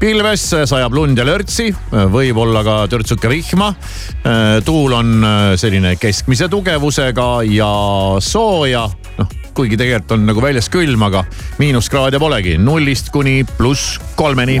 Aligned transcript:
pilves, 0.00 0.46
sajab 0.70 0.94
lund 0.96 1.18
ja 1.20 1.26
lörtsi, 1.28 1.68
võib-olla 1.90 2.64
ka 2.66 2.76
törtsuke 2.90 3.28
vihma. 3.30 3.74
tuul 4.64 4.96
on 4.96 5.26
selline 5.60 5.94
keskmise 6.00 6.48
tugevusega 6.48 7.28
ja 7.50 7.70
sooja, 8.24 8.86
noh 9.18 9.38
kuigi 9.54 9.76
tegelikult 9.76 10.16
on 10.16 10.26
nagu 10.30 10.42
väljas 10.42 10.70
külm, 10.72 11.02
aga 11.04 11.24
miinuskraade 11.60 12.22
polegi, 12.22 12.56
nullist 12.58 13.12
kuni 13.12 13.42
pluss 13.58 13.98
kolmeni 14.16 14.60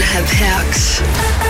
Raadio 0.00 1.47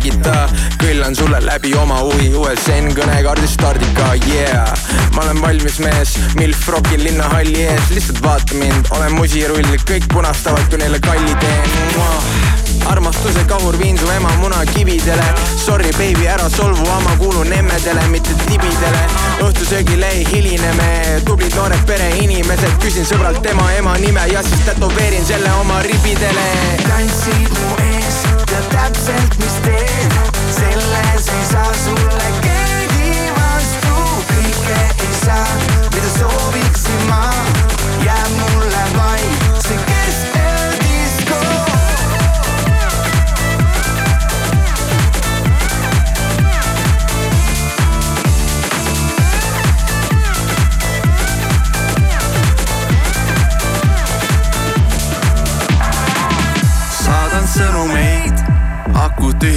kirja 0.00 0.12
Margita, 0.22 0.48
küllan 0.78 1.14
sulle 1.16 1.38
läbi 1.44 1.74
oma 1.74 1.98
huvi 2.00 2.30
USN 2.34 2.92
kõnekaardi 2.96 3.48
stardika, 3.48 4.12
yeah. 4.28 4.72
ma 5.14 5.22
olen 5.24 5.40
valmis 5.42 5.78
mees, 5.82 6.14
milf 6.38 6.68
rokil 6.68 7.02
linnahalli 7.04 7.66
ees, 7.66 7.90
lihtsalt 7.92 8.22
vaata 8.24 8.56
mind, 8.56 8.88
olen 8.96 9.12
musirull, 9.18 9.76
kõik 9.88 10.08
punastavad, 10.12 10.64
kui 10.70 10.80
neile 10.80 11.00
kalli 11.02 11.34
teen. 11.42 11.76
Armastuse 12.88 13.44
kahur 13.46 13.76
viin 13.78 13.98
su 13.98 14.08
ema 14.10 14.32
munakividele. 14.40 15.26
Sorry 15.60 15.92
baby, 15.98 16.26
ära 16.26 16.48
solvu, 16.50 16.88
ma 17.04 17.14
kuulun 17.20 17.52
emmedele, 17.52 18.02
mitte 18.10 18.34
tibidele. 18.46 19.04
Õhtusöögile 19.44 20.10
ei 20.16 20.26
hiline 20.32 20.74
me, 20.80 20.92
tublid 21.28 21.54
noored 21.54 21.86
pereinimesed 21.86 22.78
küsin 22.82 23.06
sõbralt 23.06 23.42
tema 23.44 23.70
ema 23.78 23.96
nime 24.02 24.26
ja 24.32 24.42
siis 24.46 24.66
tätoveerin 24.66 25.26
selle 25.30 25.52
oma 25.62 25.82
ribidele. 25.86 26.48
Tantsid 26.88 27.60
mu 27.60 27.76
ees 27.86 28.01
ja 28.52 28.60
täpselt 28.68 29.38
mis 29.38 29.54
teen, 29.64 30.12
selles 30.50 31.28
ei 31.28 31.44
saa 31.52 31.72
sulle 31.84 32.28
keegi 32.44 33.32
vastu, 33.36 33.94
kõike 34.28 34.80
ei 35.06 35.14
saa, 35.24 35.71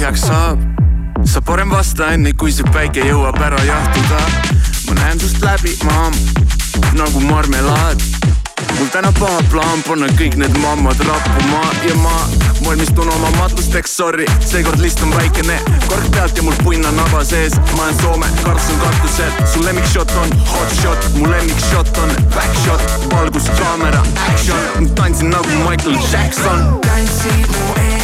tühjaks 0.06 0.26
saab. 0.26 0.58
sa 1.24 1.40
parem 1.40 1.70
vasta 1.70 2.12
enne, 2.14 2.30
kui 2.38 2.52
see 2.54 2.66
päike 2.70 3.02
jõuab 3.02 3.38
ära 3.42 3.58
jahtuda. 3.66 4.18
ma 4.86 4.94
näen 5.00 5.18
sust 5.18 5.42
läbi, 5.42 5.72
mamm, 5.82 6.14
nagu 6.94 7.20
marmelaad. 7.20 8.02
mul 8.78 8.90
täna 8.94 9.10
paha 9.18 9.42
plaan 9.50 9.82
panna 9.88 10.06
kõik 10.20 10.36
need 10.36 10.54
mammad 10.62 11.00
rappuma 11.08 11.62
ja 11.88 11.96
ma 12.04 12.14
valmistun 12.66 13.10
oma 13.16 13.30
matusteks, 13.38 13.96
sorry, 13.96 14.26
seekord 14.46 14.78
list 14.78 15.02
on 15.02 15.10
väikene. 15.16 15.58
kork 15.88 16.06
pealt 16.14 16.36
ja 16.36 16.42
mul 16.42 16.54
punn 16.62 16.86
on 16.86 16.96
naba 16.96 17.24
sees, 17.24 17.58
ma 17.74 17.88
olen 17.88 17.98
Soome, 18.02 18.30
Karlsson 18.44 18.78
katusel. 18.84 19.32
su 19.52 19.64
lemmikshot 19.66 20.16
on 20.22 20.38
hot 20.52 20.78
shot, 20.82 21.10
mu 21.18 21.26
lemmikshot 21.30 21.98
on 21.98 22.14
back 22.30 22.54
shot, 22.62 23.10
valgus, 23.10 23.50
kaamera, 23.58 24.06
action. 24.30 24.90
tantsin 24.94 25.30
nagu 25.34 25.62
Michael 25.66 25.98
Jackson. 26.12 26.78
tantsid 26.86 27.46
mu 27.58 27.74
ees 27.74 27.95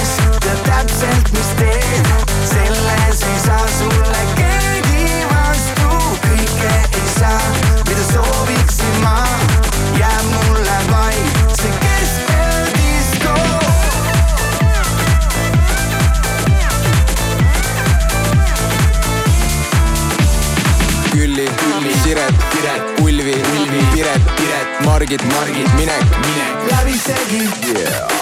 ja 0.47 0.55
täpselt 0.67 1.33
mis 1.33 1.51
teen, 1.59 2.07
selles 2.45 3.23
ei 3.23 3.41
saa 3.47 3.67
sulle 3.79 4.23
keegi 4.37 5.27
vastu, 5.31 5.91
kõike 6.25 6.73
ei 6.99 7.09
saa, 7.19 7.43
mida 7.89 8.05
sooviksin 8.13 8.97
ma, 9.05 9.17
jääb 9.99 10.27
mulle 10.33 10.79
vaid 10.91 11.55
see 11.59 11.75
keskeldisko. 11.85 13.37
Külli, 21.13 21.47
Külli, 21.61 21.95
Siret, 22.03 22.49
Piret, 22.57 23.01
Ulvi, 23.05 23.37
Ulvi, 23.59 23.87
Piret, 23.95 24.35
Piret, 24.41 24.83
Margit, 24.89 25.25
Margit, 25.37 25.71
Minek, 25.79 26.19
Minek. 26.27 26.69
läbisegi 26.73 27.47
yeah. 27.79 28.22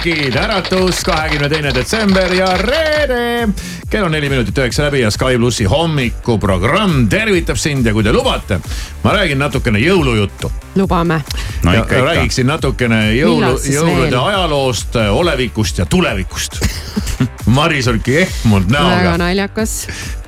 jõulumaniakid, 0.00 0.36
äratus, 0.36 1.02
kahekümne 1.04 1.48
teine 1.48 1.74
detsember 1.74 2.32
ja 2.32 2.46
reede. 2.56 3.48
kell 3.90 4.04
on 4.04 4.12
neli 4.12 4.28
minutit 4.30 4.58
üheksa 4.58 4.82
läbi 4.86 5.00
ja 5.00 5.10
Sky 5.10 5.36
plussi 5.36 5.64
hommikuprogramm 5.64 7.08
tervitab 7.08 7.56
sind 7.56 7.86
ja 7.86 7.92
kui 7.92 8.04
te 8.04 8.12
lubate, 8.12 8.60
ma 9.04 9.12
räägin 9.12 9.38
natukene 9.38 9.78
jõulujuttu. 9.78 10.50
lubame. 10.76 11.20
no 11.62 11.72
ikka, 11.72 11.82
ikka. 11.82 12.04
räägiksin 12.04 12.46
natukene 12.46 13.14
jõulu, 13.14 13.58
jõulude 13.60 14.10
veel? 14.10 14.18
ajaloost, 14.24 14.96
olevikust 14.96 15.78
ja 15.78 15.86
tulevikust 15.86 16.60
Maris 17.56 17.88
on 17.88 18.00
ehmunud 18.06 18.72
väga 18.72 18.82
näoga. 18.82 19.16
naljakas. 19.18 19.86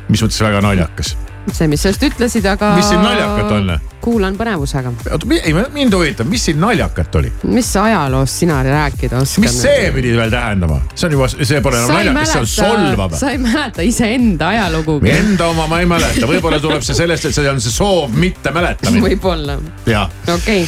mis 0.09 0.23
mõttes 0.23 0.41
väga 0.41 0.61
naljakas? 0.61 1.17
see, 1.51 1.69
mis 1.71 1.83
sa 1.83 1.93
just 1.93 2.05
ütlesid, 2.07 2.47
aga. 2.47 2.75
Mis 2.79 2.93
siin 2.93 3.03
naljakat 3.03 3.57
on? 3.57 3.73
kuulan 4.03 4.35
põnevusega. 4.35 4.91
oota, 5.15 5.27
ei 5.37 5.53
mind 5.55 5.95
huvitab, 5.95 6.27
mis 6.31 6.49
siin 6.49 6.59
naljakat 6.61 7.19
oli? 7.21 7.31
mis 7.47 7.69
ajaloost 7.79 8.43
sina 8.43 8.59
rääkida 8.67 9.21
oskad? 9.23 9.45
mis 9.45 9.61
see 9.63 9.93
pidi 9.95 10.17
veel 10.17 10.33
tähendama? 10.33 10.81
see 10.95 11.07
on 11.07 11.15
juba, 11.17 11.29
see 11.33 11.61
pole 11.63 11.79
enam 11.79 11.95
naljakas, 11.95 12.33
see 12.33 12.43
on 12.43 12.81
solvav. 12.87 13.15
sa 13.19 13.31
ei 13.31 13.39
mäleta 13.43 13.87
iseenda 13.87 14.51
ajalugu. 14.57 14.99
Enda 15.13 15.53
oma 15.55 15.69
ma 15.71 15.83
ei 15.83 15.91
mäleta, 15.91 16.27
võib-olla 16.31 16.59
tuleb 16.63 16.83
see 16.87 16.99
sellest, 16.99 17.31
et 17.31 17.39
see 17.39 17.47
on 17.51 17.63
see 17.63 17.75
soov 17.75 18.19
mitte 18.19 18.55
mäletamine. 18.55 19.07
võib-olla, 19.07 19.59
okei 19.87 20.03
okay.. 20.35 20.67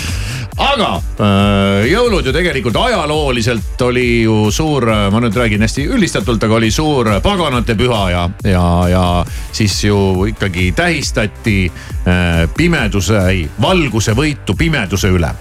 Aga 0.57 0.91
äh, 0.99 1.87
jõulud 1.91 2.27
ju 2.27 2.33
tegelikult 2.35 2.77
ajalooliselt 2.79 3.83
oli 3.87 4.23
ju 4.23 4.51
suur, 4.55 4.87
ma 5.11 5.23
nüüd 5.23 5.37
räägin 5.37 5.65
hästi 5.65 5.87
üldistatult, 5.95 6.43
aga 6.47 6.59
oli 6.61 6.71
suur 6.75 7.11
paganate 7.25 7.77
püha 7.79 8.03
ja, 8.13 8.27
ja, 8.47 8.67
ja 8.91 9.05
siis 9.53 9.77
ju 9.85 10.29
ikkagi 10.31 10.73
tähistati 10.77 11.59
äh, 11.69 12.45
pimeduse, 12.57 13.19
ei 13.31 13.49
valguse 13.61 14.15
võitu 14.17 14.57
pimeduse 14.59 15.11
üle 15.15 15.33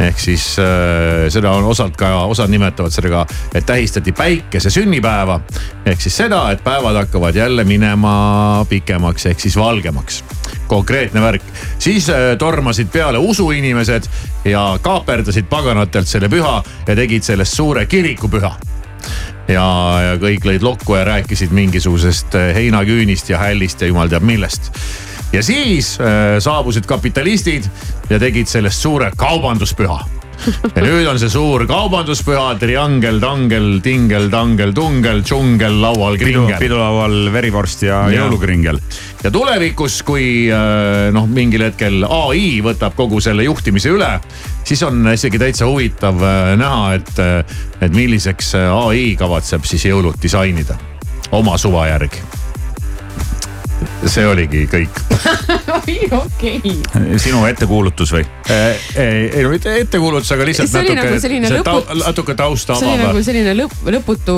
ehk 0.00 0.18
siis 0.18 0.44
äh, 0.58 1.28
seda 1.32 1.52
on 1.56 1.64
osalt 1.68 1.96
ka, 1.98 2.10
osad 2.30 2.50
nimetavad 2.50 2.92
sellega, 2.94 3.24
et 3.54 3.66
tähistati 3.66 4.12
päikese 4.16 4.70
sünnipäeva. 4.70 5.40
ehk 5.86 6.00
siis 6.00 6.16
seda, 6.16 6.42
et 6.50 6.64
päevad 6.64 6.96
hakkavad 7.02 7.36
jälle 7.36 7.64
minema 7.64 8.66
pikemaks 8.68 9.26
ehk 9.26 9.40
siis 9.40 9.56
valgemaks. 9.56 10.24
konkreetne 10.66 11.20
värk, 11.20 11.42
siis 11.78 12.08
äh, 12.10 12.36
tormasid 12.38 12.88
peale 12.92 13.18
usuinimesed 13.18 14.02
ja 14.44 14.78
kaaperdasid 14.82 15.44
paganatelt 15.50 16.08
selle 16.08 16.28
püha 16.28 16.62
ja 16.86 16.96
tegid 16.96 17.22
sellest 17.22 17.56
suure 17.56 17.86
kirikupüha 17.86 18.56
ja, 19.48 19.66
ja 20.04 20.16
kõik 20.20 20.46
lõid 20.46 20.64
lokku 20.64 20.96
ja 20.96 21.04
rääkisid 21.04 21.52
mingisugusest 21.52 22.34
äh, 22.34 22.54
heinaküünist 22.54 23.30
ja 23.30 23.38
hällist 23.38 23.82
ja 23.82 23.90
jumal 23.90 24.08
teab 24.08 24.22
millest 24.22 24.72
ja 25.32 25.42
siis 25.42 25.94
äh, 26.00 26.38
saabusid 26.42 26.86
kapitalistid 26.86 27.68
ja 28.10 28.18
tegid 28.18 28.48
sellest 28.50 28.82
suure 28.82 29.12
kaubanduspüha. 29.16 30.00
ja 30.74 30.82
nüüd 30.82 31.04
on 31.04 31.18
see 31.20 31.28
suur 31.28 31.66
kaubanduspüha, 31.68 32.54
triangel, 32.58 33.18
tangel, 33.20 33.66
tingel, 33.84 34.30
tangel, 34.32 34.72
tungel, 34.72 35.20
džungel, 35.20 35.76
laual, 35.82 36.16
kringel. 36.18 36.56
pidulaual 36.58 37.28
verivorst 37.32 37.84
ja 37.84 38.02
Jaa. 38.08 38.24
jõulukringel. 38.24 38.80
ja 39.22 39.30
tulevikus, 39.34 40.00
kui 40.08 40.48
äh, 40.48 41.10
noh, 41.14 41.28
mingil 41.28 41.68
hetkel 41.68 42.04
ai 42.08 42.58
võtab 42.64 42.96
kogu 42.98 43.20
selle 43.20 43.44
juhtimise 43.46 43.92
üle, 43.92 44.14
siis 44.64 44.82
on 44.88 45.04
isegi 45.12 45.38
täitsa 45.38 45.68
huvitav 45.68 46.24
äh, 46.24 46.52
näha, 46.60 46.94
et, 46.98 47.24
et 47.84 47.94
milliseks 47.94 48.54
äh, 48.58 48.68
ai 48.88 49.10
kavatseb 49.20 49.68
siis 49.68 49.86
jõulud 49.92 50.18
disainida 50.22 50.80
oma 51.36 51.58
suva 51.60 51.86
järgi. 51.92 52.39
See 54.06 54.26
oligi 54.26 54.64
kõik. 54.70 55.00
okei. 56.16 56.74
sinu 57.20 57.42
ettekuulutus 57.48 58.12
või? 58.14 58.24
ei, 58.50 59.30
ei 59.30 59.42
no 59.44 59.52
mitte 59.52 59.74
ettekuulutus, 59.80 60.32
aga 60.34 60.46
lihtsalt 60.48 60.70
See 60.70 60.82
natuke 60.82 60.98
nagu 61.00 61.20
selline 61.22 61.50
see 61.50 61.62
tau- 61.66 61.80
lõput- 61.80 62.04
natuke 62.04 62.36
tausta 62.38 62.76
see 62.80 62.92
oli 62.92 63.02
nagu. 63.04 63.24
selline 63.26 63.56
lõpp, 63.58 63.76
lõputu, 63.96 64.36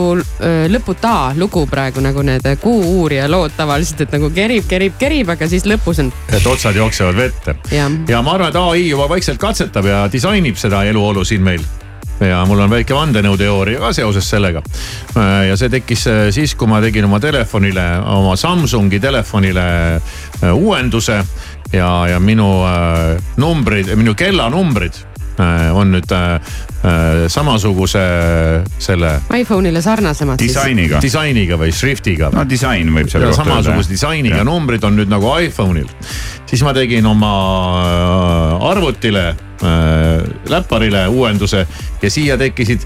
lõputa 0.73 1.15
lugu 1.39 1.67
praegu 1.71 2.05
nagu 2.05 2.25
need 2.27 2.49
Kuu-uurija 2.63 3.29
lood 3.31 3.55
tavaliselt, 3.57 4.05
et 4.07 4.17
nagu 4.17 4.31
kerib, 4.35 4.67
kerib, 4.71 4.97
kerib, 5.01 5.31
aga 5.35 5.49
siis 5.51 5.67
lõpus 5.69 6.03
on 6.03 6.13
et 6.33 6.47
otsad 6.47 6.77
jooksevad 6.79 7.17
vette. 7.19 7.57
ja 7.73 7.89
ma 8.23 8.37
arvan, 8.37 8.51
et 8.53 8.59
ai 8.61 8.89
juba 8.89 9.09
vaikselt 9.13 9.41
katsetab 9.43 9.87
ja 9.89 10.05
disainib 10.13 10.59
seda 10.61 10.85
eluolu 10.89 11.25
siin 11.25 11.43
meil 11.45 11.65
ja 12.29 12.43
mul 12.47 12.61
on 12.65 12.71
väike 12.71 12.95
vandenõuteooria 12.95 13.81
ka 13.83 13.93
seoses 13.97 14.29
sellega. 14.31 14.63
ja 15.49 15.57
see 15.59 15.71
tekkis 15.73 16.07
äh, 16.11 16.21
siis, 16.35 16.55
kui 16.55 16.71
ma 16.71 16.81
tegin 16.85 17.05
oma 17.09 17.21
telefonile, 17.21 17.87
oma 18.17 18.37
Samsungi 18.37 19.01
telefonile 19.01 19.65
äh, 19.97 20.53
uuenduse 20.53 21.23
ja, 21.73 21.91
ja 22.09 22.21
minu 22.21 22.51
äh, 22.67 23.17
numbrid, 23.37 23.95
minu 23.97 24.15
kellanumbrid 24.19 24.99
äh, 25.03 25.12
on 25.73 25.93
nüüd 25.95 26.13
äh, 26.13 26.35
äh, 26.35 27.29
samasuguse 27.33 28.03
selle 28.79 29.15
iPhone'ile 29.39 29.83
sarnasemad 29.83 30.39
disainiga. 30.39 31.01
disainiga 31.03 31.57
või 31.61 31.73
šriftiga. 31.73 32.31
no 32.35 32.45
disain 32.49 32.91
võib 32.93 33.09
selle 33.13 33.31
ja 33.31 33.33
kohta 33.33 33.45
samasuguse 33.45 33.93
disainiga 33.95 34.45
numbrid 34.45 34.85
on 34.85 34.99
nüüd 35.01 35.13
nagu 35.13 35.33
iPhone'il. 35.47 35.89
siis 36.47 36.65
ma 36.67 36.75
tegin 36.77 37.07
oma 37.07 37.33
äh, 37.83 38.67
arvutile 38.73 39.29
äh,, 39.33 40.27
läpparile 40.53 41.07
uuenduse 41.09 41.67
ja 42.03 42.11
siia 42.11 42.37
tekkisid 42.39 42.85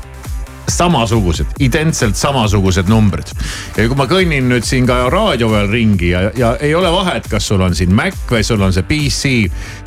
samasugused, 0.68 1.46
identselt 1.62 2.16
samasugused 2.16 2.88
numbrid. 2.88 3.30
ja 3.76 3.86
kui 3.88 3.98
ma 3.98 4.06
kõnnin 4.10 4.48
nüüd 4.50 4.66
siin 4.66 4.86
ka 4.88 5.06
raadio 5.12 5.50
peal 5.52 5.68
ringi 5.70 6.10
ja, 6.10 6.26
ja 6.36 6.54
ei 6.60 6.74
ole 6.74 6.90
vahet, 6.92 7.28
kas 7.30 7.46
sul 7.48 7.62
on 7.62 7.74
siin 7.74 7.94
Mac 7.94 8.16
või 8.30 8.42
sul 8.46 8.62
on 8.62 8.74
see 8.74 8.86
PC. 8.86 9.34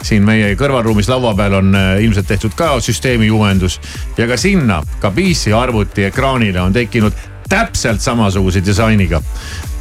siin 0.04 0.24
meie 0.26 0.54
kõrvalruumis 0.60 1.10
laua 1.12 1.34
peal 1.38 1.60
on 1.60 1.76
äh, 1.76 1.90
ilmselt 2.04 2.28
tehtud 2.28 2.56
ka 2.58 2.78
süsteemi 2.84 3.32
uuendus 3.32 3.80
ja 4.18 4.28
ka 4.28 4.38
sinna, 4.38 4.82
ka 5.02 5.12
PC 5.12 5.54
arvuti 5.56 6.08
ekraanile 6.10 6.62
on 6.62 6.74
tekkinud 6.74 7.14
täpselt 7.50 8.02
samasuguse 8.02 8.62
disainiga 8.66 9.22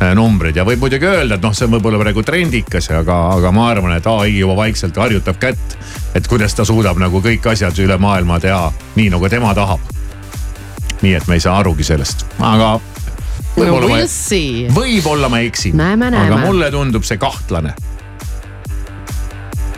äh, 0.02 0.14
numbrid 0.16 0.56
ja 0.56 0.64
võib 0.66 0.80
muidugi 0.82 1.06
öelda, 1.06 1.36
et 1.36 1.44
noh, 1.44 1.54
see 1.54 1.68
on 1.68 1.76
võib-olla 1.76 2.00
praegu 2.00 2.24
trendikas, 2.24 2.88
aga, 2.96 3.18
aga 3.36 3.52
ma 3.52 3.68
arvan, 3.74 3.94
et 3.98 4.08
ai 4.08 4.32
juba 4.38 4.56
vaikselt 4.64 4.96
harjutab 4.96 5.38
kätt. 5.40 5.76
et 6.14 6.26
kuidas 6.26 6.54
ta 6.56 6.64
suudab 6.64 6.98
nagu 6.98 7.20
kõik 7.22 7.46
asjad 7.52 7.78
üle 7.84 7.98
maailma 8.00 8.40
teha 8.40 8.72
nii 8.96 9.10
nagu 9.12 9.28
tema 9.28 9.54
tahab. 9.54 9.97
Nii 11.04 11.18
et 11.18 11.28
me 11.28 11.38
ei 11.38 11.44
saa 11.44 11.58
arugi 11.60 11.86
sellest, 11.86 12.26
aga 12.38 12.76
no 12.78 13.58
võib-olla 13.58 13.92
we'll 13.98 14.08
ma, 14.70 14.80
võib-olla 14.80 15.30
ma 15.32 15.44
eksin, 15.46 15.78
aga 15.78 16.42
mulle 16.46 16.72
tundub 16.74 17.06
see 17.06 17.20
kahtlane. 17.20 17.74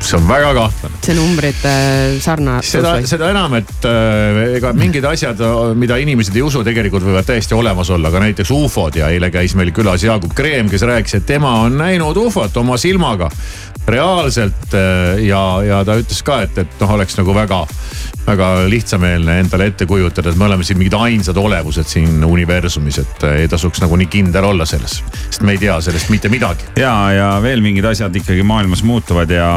see 0.01 0.17
on 0.17 0.25
väga 0.27 0.53
kahtlane. 0.57 0.99
See 1.05 1.15
numbrite 1.15 1.73
sarnasus 2.25 2.73
seda, 2.79 2.95
seda 3.07 3.29
enam, 3.35 3.55
et 3.61 3.89
äh, 3.89 4.39
ega 4.57 4.73
mingid 4.77 5.05
asjad, 5.05 5.43
mida 5.77 5.99
inimesed 6.01 6.37
ei 6.37 6.45
usu, 6.47 6.65
tegelikult 6.67 7.05
võivad 7.05 7.29
täiesti 7.29 7.55
olemas 7.55 7.93
olla, 7.93 8.11
ka 8.11 8.23
näiteks 8.25 8.53
ufod 8.57 8.97
ja 8.97 9.11
eile 9.13 9.29
käis 9.35 9.55
meil 9.61 9.75
külas 9.77 10.05
Jaagup 10.07 10.33
Kreem, 10.37 10.73
kes 10.73 10.87
rääkis, 10.89 11.21
et 11.21 11.29
tema 11.29 11.59
on 11.67 11.77
näinud 11.81 12.17
ufot 12.17 12.57
oma 12.63 12.81
silmaga 12.81 13.29
reaalselt 13.91 14.75
äh, 14.75 15.21
ja, 15.27 15.43
ja 15.67 15.83
ta 15.85 15.99
ütles 16.01 16.23
ka, 16.27 16.43
et, 16.47 16.59
et 16.63 16.81
noh, 16.83 16.95
oleks 16.97 17.17
nagu 17.19 17.35
väga, 17.35 17.61
väga 18.27 18.49
lihtsameelne 18.71 19.39
endale 19.43 19.71
ette 19.71 19.87
kujutada, 19.91 20.31
et 20.31 20.39
me 20.39 20.47
oleme 20.47 20.67
siin 20.67 20.79
mingid 20.81 20.97
ainsad 20.99 21.39
olevused 21.41 21.89
siin 21.91 22.25
universumis, 22.25 23.01
et 23.03 23.25
äh, 23.27 23.41
ei 23.45 23.51
tasuks 23.51 23.83
nagu 23.83 23.99
nii 24.01 24.11
kindel 24.13 24.47
olla 24.53 24.67
selles, 24.69 25.01
sest 25.27 25.45
me 25.47 25.57
ei 25.57 25.63
tea 25.63 25.79
sellest 25.85 26.13
mitte 26.13 26.31
midagi. 26.33 26.71
ja, 26.81 26.95
ja 27.15 27.29
veel 27.43 27.65
mingid 27.65 27.89
asjad 27.91 28.17
ikkagi 28.17 28.45
maailmas 28.47 28.85
muutuvad 28.87 29.31
ja 29.35 29.51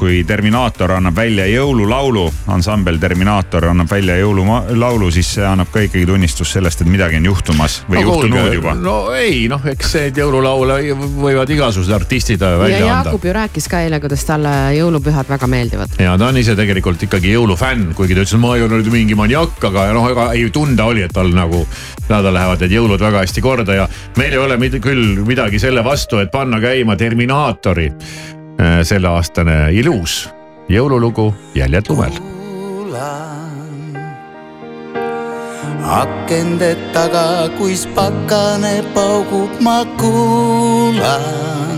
kui 0.00 0.22
Terminaator 0.24 0.96
annab 0.96 1.16
välja 1.16 1.46
jõululaulu, 1.50 2.26
ansambel 2.54 3.00
Terminaator 3.02 3.70
annab 3.72 3.90
välja 3.90 4.16
jõululaulu, 4.20 5.10
siis 5.14 5.34
see 5.36 5.46
annab 5.46 5.72
ka 5.72 5.84
ikkagi 5.86 6.06
tunnistust 6.08 6.56
sellest, 6.56 6.84
et 6.84 6.90
midagi 6.90 7.20
on 7.20 7.30
juhtumas 7.30 7.80
või 7.88 8.00
no, 8.00 8.06
juhtunud 8.08 8.54
juba. 8.54 8.74
no 8.78 8.96
ei 9.16 9.46
noh, 9.50 9.64
eks 9.74 9.96
need 9.98 10.22
jõululaule 10.22 10.80
võivad 11.20 11.50
igasugused 11.52 11.94
artistid 11.94 12.40
ja 12.40 12.54
välja 12.60 12.84
anda 12.86 13.10
Jaagup 13.10 13.24
ju 13.24 13.32
rääkis 13.34 13.49
ka 13.70 13.80
eile, 13.84 14.00
kuidas 14.00 14.24
talle 14.28 14.52
jõulupühad 14.76 15.28
väga 15.28 15.46
meeldivad. 15.50 15.96
ja 15.98 16.16
ta 16.18 16.28
on 16.30 16.36
ise 16.38 16.54
tegelikult 16.56 17.02
ikkagi 17.02 17.34
jõulufänn, 17.34 17.94
kuigi 17.98 18.14
ta 18.14 18.24
ütles, 18.24 18.34
et 18.34 18.40
ma 18.40 18.54
ei 18.56 18.62
ole 18.62 18.78
nüüd 18.78 18.90
mingi 18.92 19.18
maniakk, 19.18 19.62
aga 19.70 19.90
noh, 19.96 20.08
ega 20.10 20.30
ei 20.32 20.50
tunda 20.54 20.84
oli, 20.90 21.02
et 21.02 21.14
tal 21.14 21.32
nagu, 21.34 21.66
talle 22.08 22.32
lähevad 22.34 22.62
need 22.64 22.76
jõulud 22.78 23.00
väga 23.00 23.24
hästi 23.24 23.44
korda 23.44 23.74
ja 23.82 23.88
meil 24.16 24.32
ei 24.32 24.42
ole 24.42 24.58
mid- 24.60 24.80
küll 24.82 25.22
midagi 25.26 25.58
selle 25.58 25.84
vastu, 25.84 26.22
et 26.22 26.30
panna 26.30 26.60
käima 26.62 26.96
Terminaatori 26.96 27.90
äh, 27.90 28.82
selleaastane 28.82 29.72
ilus 29.72 30.28
jõululugu 30.70 31.32
Jäljed 31.54 31.88
lumel. 31.90 32.20
akende 35.90 36.76
taga, 36.94 37.50
kuis 37.58 37.86
pakane 37.96 38.82
paugub, 38.94 39.50
ma 39.60 39.82
kuulan. 39.98 41.69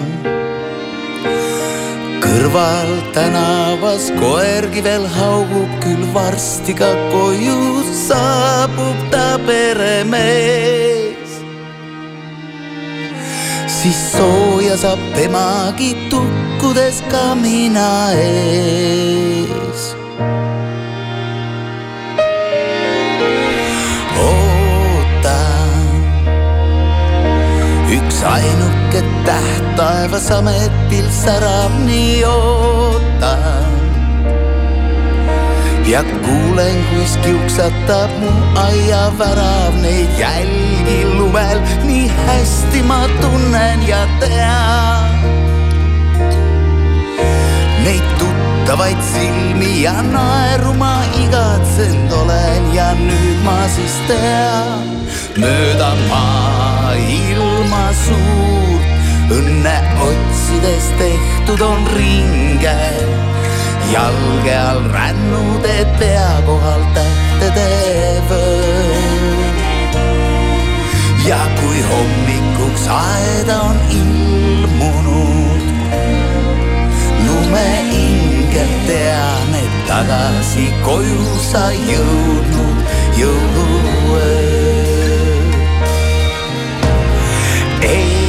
Kõrval 2.32 2.92
tänavas 3.12 4.06
koergi 4.16 4.80
veel 4.84 5.04
haugub, 5.18 5.68
küll 5.84 6.04
varsti 6.14 6.72
ka 6.76 6.88
koju 7.12 7.84
saabub 7.92 8.98
ta 9.12 9.36
peremees. 9.46 11.32
siis 13.68 13.98
sooja 14.16 14.76
saab 14.80 15.00
temagi 15.16 15.92
tukkudes 16.08 17.02
kamina 17.12 18.14
ees 18.16 19.91
täht 29.24 29.76
taevas 29.76 30.30
ametil 30.30 31.08
särab, 31.10 31.74
nii 31.86 32.24
ootan. 32.24 33.70
ja 35.86 36.02
kuulen, 36.02 36.78
kuis 36.90 37.16
kiuksatab 37.24 38.10
mu 38.20 38.30
aiavärav 38.56 39.74
neid 39.82 40.18
jälgi 40.18 40.98
lumel, 41.18 41.60
nii 41.84 42.08
hästi 42.08 42.82
ma 42.82 43.00
tunnen 43.20 43.88
ja 43.88 44.02
tean. 44.20 45.10
Neid 47.84 48.06
tuttavaid 48.18 49.00
silmi 49.12 49.82
ja 49.82 49.94
naeru 50.06 50.74
ma 50.78 50.94
igatsenud 51.24 52.12
olen 52.22 52.74
ja 52.74 52.92
nüüd 52.98 53.42
ma 53.44 53.58
siis 53.74 53.96
tean, 54.08 54.86
mööda 55.36 55.94
maailma 56.08 57.86
suur 58.06 58.71
õnne 59.32 59.76
otsides 60.06 60.86
tehtud 60.98 61.60
on 61.64 61.86
ringe 61.96 62.76
jalge 63.92 64.56
all 64.56 64.84
rännude 64.92 65.76
pea 65.98 66.30
kohal 66.46 66.82
tähtede 66.96 67.68
vöö 68.28 69.32
ja 71.28 71.38
kui 71.60 71.82
hommikuks 71.90 72.88
aeda 72.88 73.58
on 73.60 73.78
ilmunud 73.90 75.62
lumeingel 77.26 78.72
tean, 78.86 79.54
et 79.60 79.76
tagasi 79.90 80.66
koju 80.86 81.38
sa 81.50 81.68
jõudnud 81.90 82.82
jõuluöö. 83.20 84.42
eile 87.82 88.21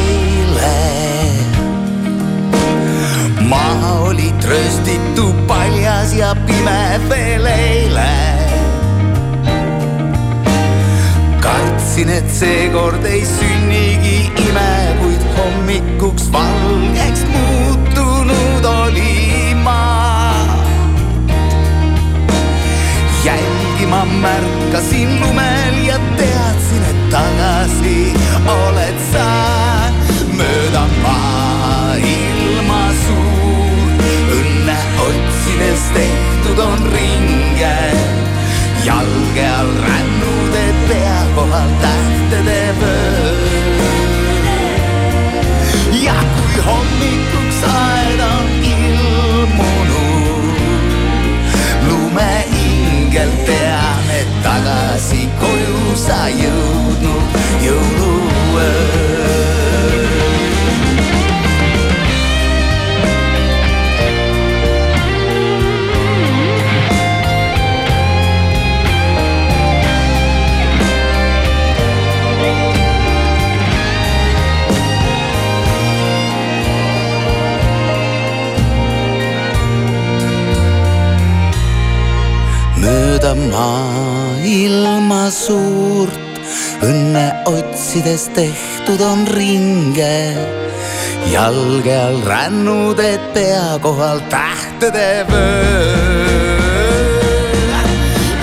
maa 3.84 4.00
oli 4.00 4.34
trööstitu 4.42 5.34
paljas 5.48 6.14
ja 6.14 6.36
pime 6.48 7.00
veel 7.10 7.46
eile 7.46 8.12
kartsin, 11.44 12.10
et 12.10 12.30
seekord 12.32 13.06
ei 13.06 13.26
sünnigi 13.28 14.32
ime, 14.48 14.72
kuid 15.02 15.26
hommikuks 15.38 16.32
valgeks 16.32 17.26
muutunud 17.34 18.66
oli 18.66 19.56
maa. 19.64 20.48
jälgima 23.26 24.06
märkasin 24.06 25.20
lumel 25.20 25.84
ja 25.88 26.00
teadsin, 26.18 26.84
et 26.92 27.10
tagasi 27.10 28.14
oled 28.48 29.06
sa 29.12 29.63
tehtud 35.94 36.60
on 36.60 36.80
ringe 36.94 37.78
jalge 38.86 39.48
all 39.60 39.72
rännude 39.86 40.66
pea 40.88 41.26
kohal 41.36 41.70
tähtede 41.82 42.76
vöö. 42.80 43.53
Tehtud 88.34 89.02
on 89.02 89.28
ringe. 89.28 90.38
jalge 91.32 91.96
all 91.96 92.22
rännud, 92.22 93.00
et 93.00 93.34
pea 93.34 93.80
kohal 93.82 94.20
tähtede 94.30 95.26
vöö. 95.30 96.34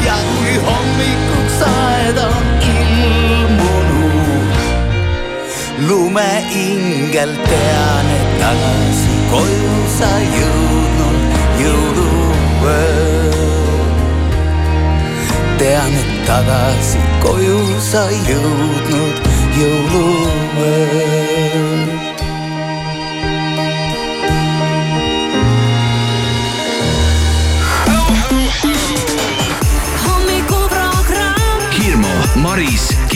ja 0.07 0.17
kui 0.29 0.55
hommikuks 0.67 1.59
aeda 1.63 2.27
on 2.27 2.47
ilmunud, 2.75 4.55
lumeingel 5.89 7.33
tean, 7.51 8.07
et 8.19 8.31
tagasi 8.41 9.15
koju 9.31 9.75
sa 9.99 10.13
jõudnud 10.39 11.21
jõuluöö 11.63 13.01
tean, 15.59 15.93
et 16.03 16.13
tagasi 16.27 17.03
koju 17.23 17.61
sa 17.91 18.07
jõudnud 18.29 19.30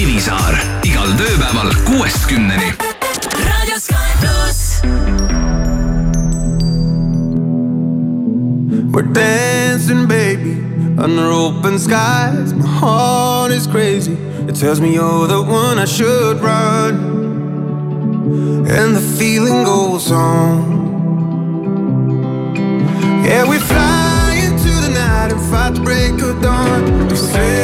Kivisaar 0.05 0.53
igal 0.85 1.15
tööpäeval 1.17 1.71
kuuest 1.87 2.27
kümneni. 2.29 2.75
raadio 3.41 3.79
Sky 3.81 4.11
pluss. 4.21 4.59
We're 8.93 9.09
dancing, 9.17 10.05
baby, 10.07 10.61
under 11.01 11.33
open 11.33 11.79
skies. 11.79 12.53
My 12.53 12.69
heart 12.83 13.53
is 13.53 13.67
crazy. 13.67 14.19
It 14.47 14.61
tells 14.61 14.79
me 14.79 14.93
you're 14.93 15.27
the 15.27 15.41
one 15.41 15.79
I 15.79 15.87
should 15.87 16.43
run. 16.43 17.01
And 18.69 18.95
the 18.95 19.05
feeling 19.17 19.65
goes 19.65 20.13
on. 20.13 20.85
Yeah, 23.25 23.49
we 23.49 23.59
fly 23.59 24.37
into 24.49 24.69
the 24.85 24.91
night 24.91 25.33
and 25.33 25.41
fight 25.51 25.75
the 25.77 25.81
break 25.81 26.21
of 26.21 26.43
dawn. 26.43 27.09
We're 27.09 27.17
slipping 27.17 27.64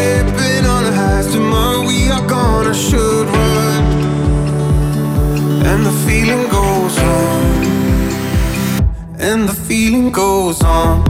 goes 10.50 10.62
on 10.62 10.70
and 10.70 11.06
on 11.06 11.09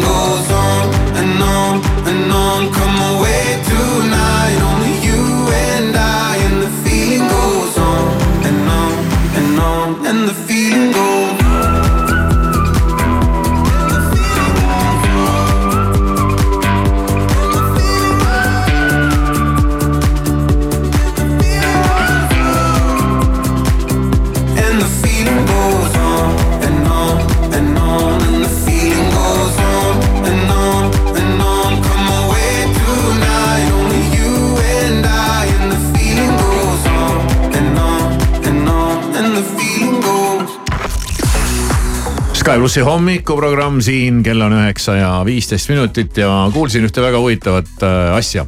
plussi 42.71 42.87
hommikuprogramm 42.87 43.81
siin, 43.83 44.21
kell 44.23 44.39
on 44.45 44.53
üheksa 44.55 44.93
ja 44.95 45.07
viisteist 45.27 45.67
minutit 45.67 46.15
ja 46.21 46.29
kuulsin 46.53 46.85
ühte 46.87 47.03
väga 47.03 47.19
huvitavat 47.19 47.83
äh, 47.83 48.13
asja. 48.15 48.45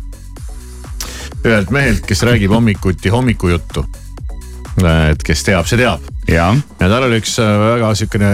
ühelt 1.44 1.74
mehelt, 1.75 2.06
kes 2.08 2.24
räägib 2.24 2.56
hommikuti 2.56 3.12
hommikujuttu. 3.12 3.84
et 5.12 5.27
kes 5.27 5.44
teab, 5.44 5.68
see 5.68 5.82
teab. 5.82 6.08
ja, 6.27 6.48
ja 6.56 6.88
tal 6.88 7.10
oli 7.10 7.20
üks 7.20 7.36
äh, 7.44 7.51
väga 7.65 7.92
sihukene 8.00 8.32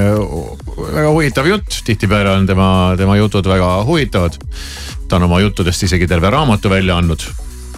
väga 0.93 1.09
huvitav 1.09 1.49
jutt, 1.49 1.81
tihtipeale 1.89 2.37
on 2.37 2.45
tema, 2.45 2.69
tema 2.97 3.17
jutud 3.17 3.49
väga 3.49 3.79
huvitavad. 3.89 4.37
ta 5.07 5.17
on 5.17 5.25
oma 5.25 5.41
juttudest 5.41 5.89
isegi 5.89 6.07
terve 6.07 6.29
raamatu 6.29 6.69
välja 6.69 7.01
andnud 7.01 7.25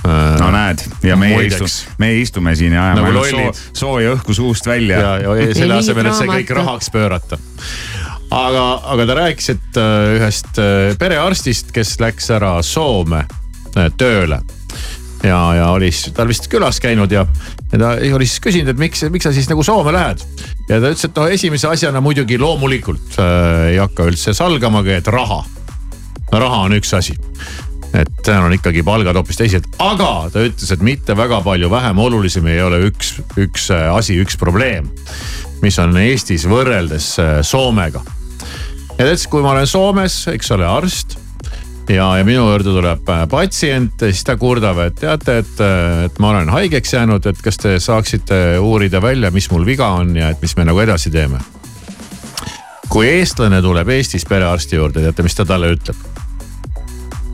no 0.04 0.52
näed 0.52 0.84
ja 1.06 1.16
meie 1.16 1.46
istu, 1.46 1.68
meie 2.02 2.20
istume 2.22 2.56
siin 2.60 2.74
ja 2.74 2.90
ajame 2.90 3.02
Nagu 3.06 3.16
lollid. 3.20 3.56
soo, 3.56 3.74
sooja 3.86 4.16
õhku 4.18 4.34
suust 4.36 4.68
välja. 4.68 5.00
ja, 5.00 5.12
ja 5.22 5.56
selle 5.56 5.78
Ei 5.78 5.80
asemel, 5.80 6.10
et 6.10 6.18
see 6.18 6.32
kõik 6.32 6.56
rahaks 6.58 6.90
pöörata. 6.92 7.38
Aga, 8.32 8.66
aga 8.94 9.06
ta 9.08 9.18
rääkis, 9.20 9.52
et 9.54 9.80
äh, 9.80 10.16
ühest 10.18 10.60
äh, 10.62 10.96
perearstist, 11.00 11.72
kes 11.76 11.98
läks 12.02 12.32
ära 12.34 12.58
Soome 12.66 13.26
äh, 13.76 13.90
tööle. 14.00 14.42
ja, 15.24 15.40
ja 15.54 15.68
oli 15.76 15.92
siis 15.94 16.16
tal 16.18 16.30
vist 16.32 16.48
külas 16.50 16.80
käinud 16.82 17.12
ja, 17.12 17.26
ja 17.72 17.80
ta 17.80 17.92
oli 18.16 18.26
siis 18.26 18.42
küsinud, 18.42 18.72
et 18.74 18.80
miks, 18.80 19.04
miks 19.12 19.28
sa 19.28 19.34
siis 19.36 19.50
nagu 19.52 19.64
Soome 19.64 19.94
lähed. 19.96 20.24
ja 20.70 20.80
ta 20.80 20.94
ütles, 20.94 21.10
et 21.10 21.18
no 21.18 21.28
esimese 21.28 21.68
asjana 21.72 22.02
muidugi 22.02 22.40
loomulikult 22.42 23.20
äh, 23.20 23.74
ei 23.74 23.82
hakka 23.82 24.08
üldse 24.12 24.36
salgamagi, 24.38 24.96
et 25.02 25.12
raha. 25.12 25.44
raha 26.32 26.64
on 26.70 26.80
üks 26.80 26.96
asi 26.98 27.18
et 27.92 28.24
seal 28.24 28.46
on 28.46 28.54
ikkagi 28.56 28.86
palgad 28.88 29.18
hoopis 29.20 29.42
teised, 29.42 29.68
aga 29.84 30.30
ta 30.32 30.46
ütles, 30.48 30.70
et 30.72 30.80
mitte 30.80 31.18
väga 31.20 31.42
palju 31.44 31.68
vähem 31.70 32.00
olulisem 32.00 32.48
ei 32.48 32.62
ole 32.64 32.80
üks, 32.88 33.18
üks 33.36 33.68
asi, 33.76 34.16
üks 34.24 34.40
probleem, 34.40 34.88
mis 35.60 35.76
on 35.84 36.00
Eestis 36.00 36.48
võrreldes 36.48 37.12
Soomega. 37.44 38.00
Ja 38.98 39.08
ütles, 39.08 39.28
kui 39.30 39.44
ma 39.44 39.56
olen 39.56 39.68
Soomes, 39.68 40.24
eks 40.32 40.52
ole, 40.56 40.68
arst 40.68 41.18
ja, 41.90 42.18
ja 42.18 42.26
minu 42.26 42.46
juurde 42.46 42.72
tuleb 42.72 43.10
äh, 43.10 43.24
patsient 43.30 44.04
siis 44.06 44.24
ta 44.28 44.36
kurdab, 44.40 44.80
et 44.86 45.00
teate, 45.00 45.38
et, 45.44 45.64
et 46.06 46.22
ma 46.24 46.32
olen 46.36 46.52
haigeks 46.54 46.94
jäänud, 46.94 47.26
et 47.28 47.42
kas 47.44 47.60
te 47.62 47.78
saaksite 47.80 48.60
uurida 48.60 49.02
välja, 49.02 49.32
mis 49.32 49.50
mul 49.52 49.66
viga 49.68 49.92
on 50.00 50.16
ja 50.16 50.32
et 50.32 50.42
mis 50.42 50.56
me 50.58 50.68
nagu 50.68 50.80
edasi 50.80 51.12
teeme. 51.12 51.42
kui 52.92 53.08
eestlane 53.08 53.62
tuleb 53.62 53.90
Eestis 53.90 54.26
perearsti 54.28 54.76
juurde, 54.76 55.06
teate, 55.06 55.24
mis 55.24 55.36
ta 55.36 55.46
talle 55.46 55.74
ütleb? 55.76 55.96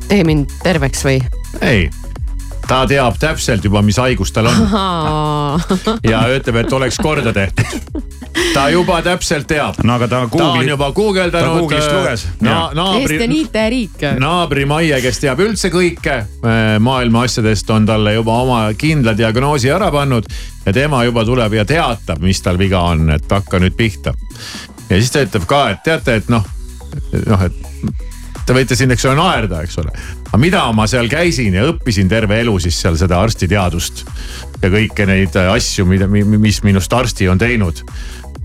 tee 0.08 0.24
mind 0.24 0.54
terveks 0.64 1.04
või? 1.06 1.22
ei, 1.62 1.90
ta 2.68 2.86
teab 2.88 3.18
täpselt 3.20 3.66
juba, 3.66 3.82
mis 3.82 3.98
haigus 3.98 4.32
tal 4.32 4.50
on 4.52 4.64
ja 6.12 6.24
ütleb, 6.38 6.64
et 6.64 6.74
oleks 6.74 7.02
korda 7.04 7.34
tehtud. 7.34 7.92
ta 8.54 8.68
juba 8.70 9.00
täpselt 9.06 9.48
teab. 9.50 9.80
no 9.84 9.96
aga 9.98 10.08
ta 10.08 10.18
ta 10.18 10.24
on 10.24 10.30
Google'i, 10.30 10.70
juba 10.70 10.92
guugeldanud. 10.92 11.48
ta 11.48 11.60
Google'ist 11.60 11.94
luges. 11.94 12.28
na, 12.42 12.56
Eesti 12.58 12.76
naabri, 12.80 13.20
on 13.24 13.36
IT-riik. 13.38 14.06
naabri 14.20 14.66
Maie, 14.66 15.02
kes 15.02 15.22
teab 15.24 15.42
üldse 15.46 15.72
kõike 15.74 16.16
äh, 16.18 16.66
maailma 16.80 17.26
asjadest, 17.28 17.70
on 17.70 17.86
talle 17.86 18.18
juba 18.18 18.42
oma 18.44 18.62
kindla 18.78 19.16
diagnoosi 19.18 19.72
ära 19.74 19.92
pannud. 19.92 20.28
ja 20.66 20.74
tema 20.74 21.04
juba 21.08 21.26
tuleb 21.26 21.54
ja 21.54 21.66
teatab, 21.66 22.22
mis 22.24 22.42
tal 22.42 22.60
viga 22.60 22.82
on, 22.92 23.10
et 23.16 23.32
hakka 23.32 23.62
nüüd 23.64 23.78
pihta. 23.78 24.14
ja 24.90 24.96
siis 24.96 25.14
ta 25.14 25.26
ütleb 25.26 25.48
ka, 25.50 25.70
et 25.76 25.84
teate, 25.86 26.22
et 26.22 26.30
noh, 26.34 26.46
noh, 27.26 27.48
et 27.48 28.06
te 28.48 28.56
võite 28.56 28.78
siin, 28.80 28.92
eks 28.96 29.06
ole, 29.10 29.18
naerda, 29.20 29.62
eks 29.66 29.80
ole. 29.82 29.92
aga 30.28 30.40
mida 30.42 30.64
ma 30.76 30.88
seal 30.88 31.10
käisin 31.12 31.56
ja 31.58 31.66
õppisin 31.68 32.10
terve 32.12 32.40
elu 32.42 32.56
siis 32.64 32.80
seal 32.82 32.98
seda 33.00 33.20
arstiteadust 33.24 34.06
ja 34.62 34.72
kõiki 34.72 35.08
neid 35.10 35.36
äh, 35.38 35.52
asju, 35.54 35.86
mida, 35.90 36.08
mis 36.10 36.62
minust 36.66 36.94
arsti 36.94 37.28
on 37.30 37.42
teinud. 37.42 37.84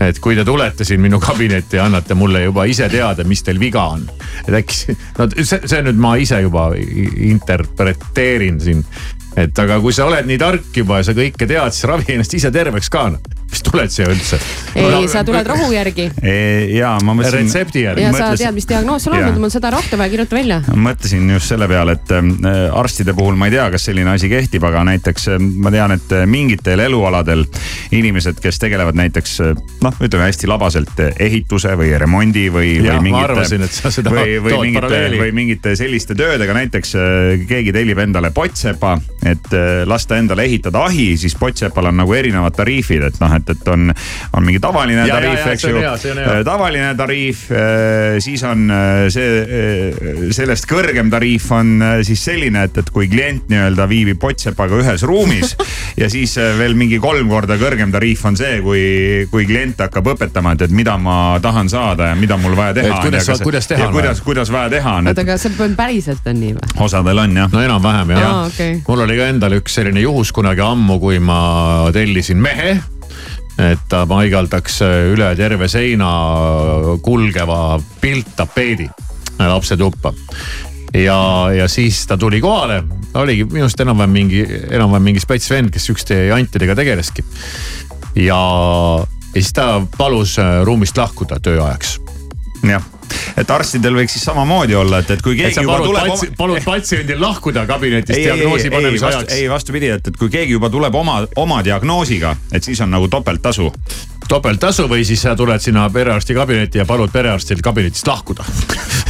Et 0.01 0.19
kui 0.19 0.35
te 0.35 0.45
tulete 0.45 0.85
siin 0.87 1.01
minu 1.01 1.19
kabinetti 1.21 1.77
ja 1.77 1.87
annate 1.87 2.15
mulle 2.17 2.43
juba 2.43 2.65
ise 2.69 2.89
teada, 2.89 3.25
mis 3.27 3.43
teil 3.43 3.59
viga 3.61 3.85
on. 3.95 4.07
et 4.47 4.53
äkki, 4.63 4.95
no 5.19 5.29
see, 5.35 5.61
see 5.65 5.83
nüüd 5.85 5.99
ma 6.01 6.15
ise 6.21 6.41
juba 6.41 6.71
interpreteerin 6.75 8.59
siin. 8.63 8.83
et 9.37 9.59
aga 9.59 9.79
kui 9.81 9.93
sa 9.93 10.07
oled 10.09 10.27
nii 10.29 10.41
tark 10.41 10.81
juba 10.83 11.01
ja 11.01 11.09
sa 11.09 11.17
kõike 11.17 11.47
tead, 11.47 11.73
siis 11.73 11.89
ravi 11.89 12.13
ennast 12.15 12.33
ise 12.37 12.51
terveks 12.53 12.91
ka 12.93 13.07
noh. 13.13 13.42
Mis 13.53 13.63
tuled 13.65 13.93
siia 13.93 14.09
üldse? 14.11 14.39
ei, 14.75 15.07
sa 15.11 15.23
tuled 15.27 15.47
rohu 15.47 15.71
järgi 15.73 16.09
ja 16.81 16.95
ma 17.05 17.15
mõtlesin. 17.15 17.45
retsepti 17.45 17.85
järgi. 17.85 18.05
ja 18.05 18.13
sa 18.15 18.31
tead, 18.37 18.55
mis 18.55 18.67
diagnoos 18.69 19.05
sul 19.05 19.15
on, 19.15 19.27
et 19.29 19.39
mul 19.41 19.53
seda 19.53 19.71
rohtu 19.73 19.99
vaja, 19.99 20.11
kirjuta 20.13 20.37
välja. 20.37 20.59
mõtlesin 20.73 21.29
just 21.35 21.51
selle 21.53 21.67
peale, 21.71 21.97
et 21.97 22.13
äh, 22.17 22.63
arstide 22.73 23.15
puhul 23.17 23.37
ma 23.39 23.49
ei 23.49 23.55
tea, 23.55 23.67
kas 23.73 23.87
selline 23.89 24.13
asi 24.15 24.29
kehtib, 24.31 24.65
aga 24.67 24.83
näiteks 24.87 25.29
äh, 25.35 25.39
ma 25.39 25.71
tean, 25.73 25.93
et 25.95 26.15
äh, 26.15 26.25
mingitel 26.29 26.81
elualadel 26.83 27.45
inimesed, 27.93 28.39
kes 28.43 28.59
tegelevad 28.61 28.97
näiteks 28.97 29.35
äh, 29.45 29.53
noh, 29.85 30.01
ütleme 30.03 30.27
hästi 30.27 30.49
labaselt 30.49 31.03
ehituse 31.11 31.75
või 31.79 31.93
remondi 31.99 32.47
või, 32.53 32.75
või 32.83 32.99
mingite. 33.09 33.23
arvasin, 33.29 33.67
et 33.67 33.75
sa 33.75 33.91
seda 33.93 34.13
või, 34.13 34.37
või 34.43 34.55
tood 34.55 34.65
mingite, 34.67 34.81
paralleeli. 34.81 35.21
või 35.21 35.35
mingite 35.41 35.75
selliste 35.79 36.17
töödega, 36.17 36.55
näiteks 36.57 36.95
keegi 37.49 37.73
tellib 37.75 38.01
endale 38.03 38.33
potsepa, 38.35 38.95
et 39.27 39.53
lasta 39.89 40.17
endale 40.19 40.47
ehitada 40.47 40.85
ahi, 40.87 41.13
siis 41.19 41.35
potsepal 41.39 41.91
on 41.91 41.99
nagu 42.01 42.13
erinevad 42.15 42.55
tariifid, 42.57 43.07
et 43.09 43.19
noh, 43.21 43.35
et, 43.37 43.42
et 43.49 43.67
on, 43.67 43.91
on 44.33 44.45
mingi 44.45 44.61
tavaline 44.63 45.03
Ja, 45.07 45.17
tariif, 45.19 45.47
eks 45.53 45.65
ju 45.67 45.79
hea. 45.81 46.43
tavaline 46.47 46.93
tariif, 46.97 47.47
siis 48.23 48.43
on 48.47 48.69
äh, 48.71 49.07
see, 49.13 50.31
sellest 50.35 50.67
kõrgem 50.69 51.09
tariif 51.13 51.49
on 51.55 51.73
äh, 51.83 51.95
siis 52.07 52.23
selline, 52.25 52.65
et, 52.67 52.77
et 52.79 52.91
kui 52.93 53.09
klient 53.11 53.49
nii-öelda 53.51 53.87
viibib 53.89 54.19
potsepaga 54.21 54.79
ühes 54.81 55.03
ruumis 55.07 55.55
ja 56.01 56.09
siis 56.11 56.35
äh, 56.41 56.53
veel 56.59 56.77
mingi 56.79 56.99
kolm 57.03 57.29
korda 57.31 57.57
kõrgem 57.61 57.91
tariif 57.93 58.23
on 58.29 58.37
see, 58.39 58.59
kui, 58.65 58.83
kui 59.31 59.47
klient 59.49 59.81
hakkab 59.85 60.13
õpetama, 60.15 60.55
et, 60.55 60.65
et 60.67 60.75
mida 60.75 60.95
ma 61.01 61.17
tahan 61.43 61.71
saada 61.71 62.11
ja 62.13 62.19
mida 62.19 62.37
mul 62.41 62.57
vaja 62.59 62.77
teha 62.79 62.91
Et 62.93 62.97
on. 62.97 63.03
kuidas 63.09 63.43
kuidas 63.43 63.69
teha 63.69 63.87
on 63.89 63.95
kuidas, 63.95 64.23
kuidas 64.25 64.53
vaja 64.53 64.71
teha 64.77 64.97
on, 65.01 65.11
oota, 65.11 65.25
aga 65.25 65.37
see 65.41 65.69
päriselt 65.77 66.27
on 66.29 66.39
nii 66.39 66.55
või? 66.57 66.73
osadel 66.85 67.23
on 67.25 67.37
jah. 67.43 67.51
no 67.53 67.63
enam-vähem 67.63 68.15
jah 68.15 68.23
Aa, 68.29 68.45
okei. 68.47 68.79
mul 68.87 69.05
oli 69.07 69.19
ka 69.19 69.29
endal 69.33 69.57
üks 69.59 69.79
selline 69.79 70.03
juhus 70.03 70.33
kunagi 70.35 70.63
ammu, 70.63 70.99
kui 71.03 71.19
ma 71.23 71.39
tellisin 71.95 72.41
mehe. 72.43 72.77
Et 73.61 73.87
ta 73.89 74.03
paigaldaks 74.09 74.81
üle 75.13 75.29
terve 75.37 75.67
seina 75.69 76.09
kulgeva 77.05 77.79
pilttapeedi 78.01 78.87
lapse 79.39 79.77
tuppa. 79.77 80.13
ja, 80.93 81.17
ja 81.53 81.67
siis 81.67 82.05
ta 82.07 82.17
tuli 82.17 82.41
kohale, 82.41 82.83
oligi 83.13 83.45
minust 83.45 83.79
enam-vähem 83.79 84.09
mingi, 84.09 84.45
enam-vähem 84.69 85.11
mingi 85.11 85.21
spets 85.23 85.49
vend, 85.49 85.73
kes 85.73 85.85
sihukeste 85.85 86.25
jantidega 86.25 86.75
tegeleski. 86.75 87.25
ja, 88.15 88.25
ja 88.25 88.41
siis 89.33 89.53
ta 89.53 89.81
palus 89.97 90.37
ruumist 90.63 90.97
lahkuda 90.97 91.39
tööajaks 91.41 91.97
jah, 92.63 92.83
et 93.37 93.51
arstidel 93.51 93.97
võiks 93.97 94.15
siis 94.15 94.25
samamoodi 94.27 94.75
olla, 94.77 95.01
et, 95.03 95.11
et 95.15 95.23
kui 95.25 95.35
et 95.35 95.43
keegi 95.43 95.57
sa 95.57 95.65
juba 95.65 95.77
palud, 95.77 95.89
tuleb 95.89 96.11
patsi, 96.11 96.29
palud 96.37 96.65
patsiendil 96.65 97.21
lahkuda 97.21 97.65
kabinetist 97.69 98.17
ei, 98.17 98.23
ei, 98.27 98.29
diagnoosi 98.29 98.69
ei, 98.69 98.73
panemise 98.75 99.05
vastu, 99.07 99.19
ajaks. 99.23 99.35
ei 99.39 99.49
vastupidi, 99.49 99.91
et, 99.97 100.07
et 100.11 100.19
kui 100.19 100.31
keegi 100.33 100.57
juba 100.57 100.69
tuleb 100.73 100.95
oma, 100.95 101.19
oma 101.41 101.61
diagnoosiga, 101.65 102.35
et 102.53 102.63
siis 102.63 102.81
on 102.85 102.93
nagu 102.93 103.09
topelttasu. 103.11 103.71
topelttasu 104.27 104.87
või 104.89 105.03
siis 105.07 105.25
sa 105.25 105.35
tuled 105.35 105.61
sinna 105.61 105.89
perearsti 105.89 106.37
kabinetti 106.37 106.81
ja 106.81 106.85
palud 106.89 107.11
perearstil 107.11 107.61
kabinetist 107.63 108.07
lahkuda 108.07 108.45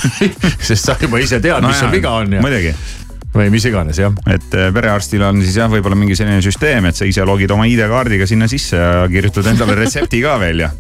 sest 0.67 0.83
sa 0.83 0.97
juba 1.01 1.21
ise 1.21 1.39
tead 1.39 1.61
no, 1.61 1.71
mis 1.71 1.79
sul 1.79 1.91
viga 1.93 2.17
on 2.23 2.37
ja. 2.37 2.43
muidugi 2.43 2.73
või 3.33 3.49
mis 3.53 3.65
iganes 3.65 3.99
jah. 3.99 4.13
et 4.29 4.57
äh, 4.57 4.69
perearstil 4.73 5.23
on 5.25 5.41
siis 5.43 5.57
jah, 5.57 5.69
võib-olla 5.71 5.97
mingi 5.97 6.17
selline 6.17 6.41
süsteem, 6.45 6.85
et 6.89 6.97
sa 6.97 7.07
ise 7.09 7.25
logid 7.25 7.51
oma 7.53 7.65
ID-kaardiga 7.69 8.27
sinna 8.29 8.47
sisse 8.51 8.77
ja 8.77 9.07
kirjutad 9.11 9.49
endale 9.53 9.77
retsepti 9.81 10.21
ka 10.23 10.37
välja. 10.41 10.71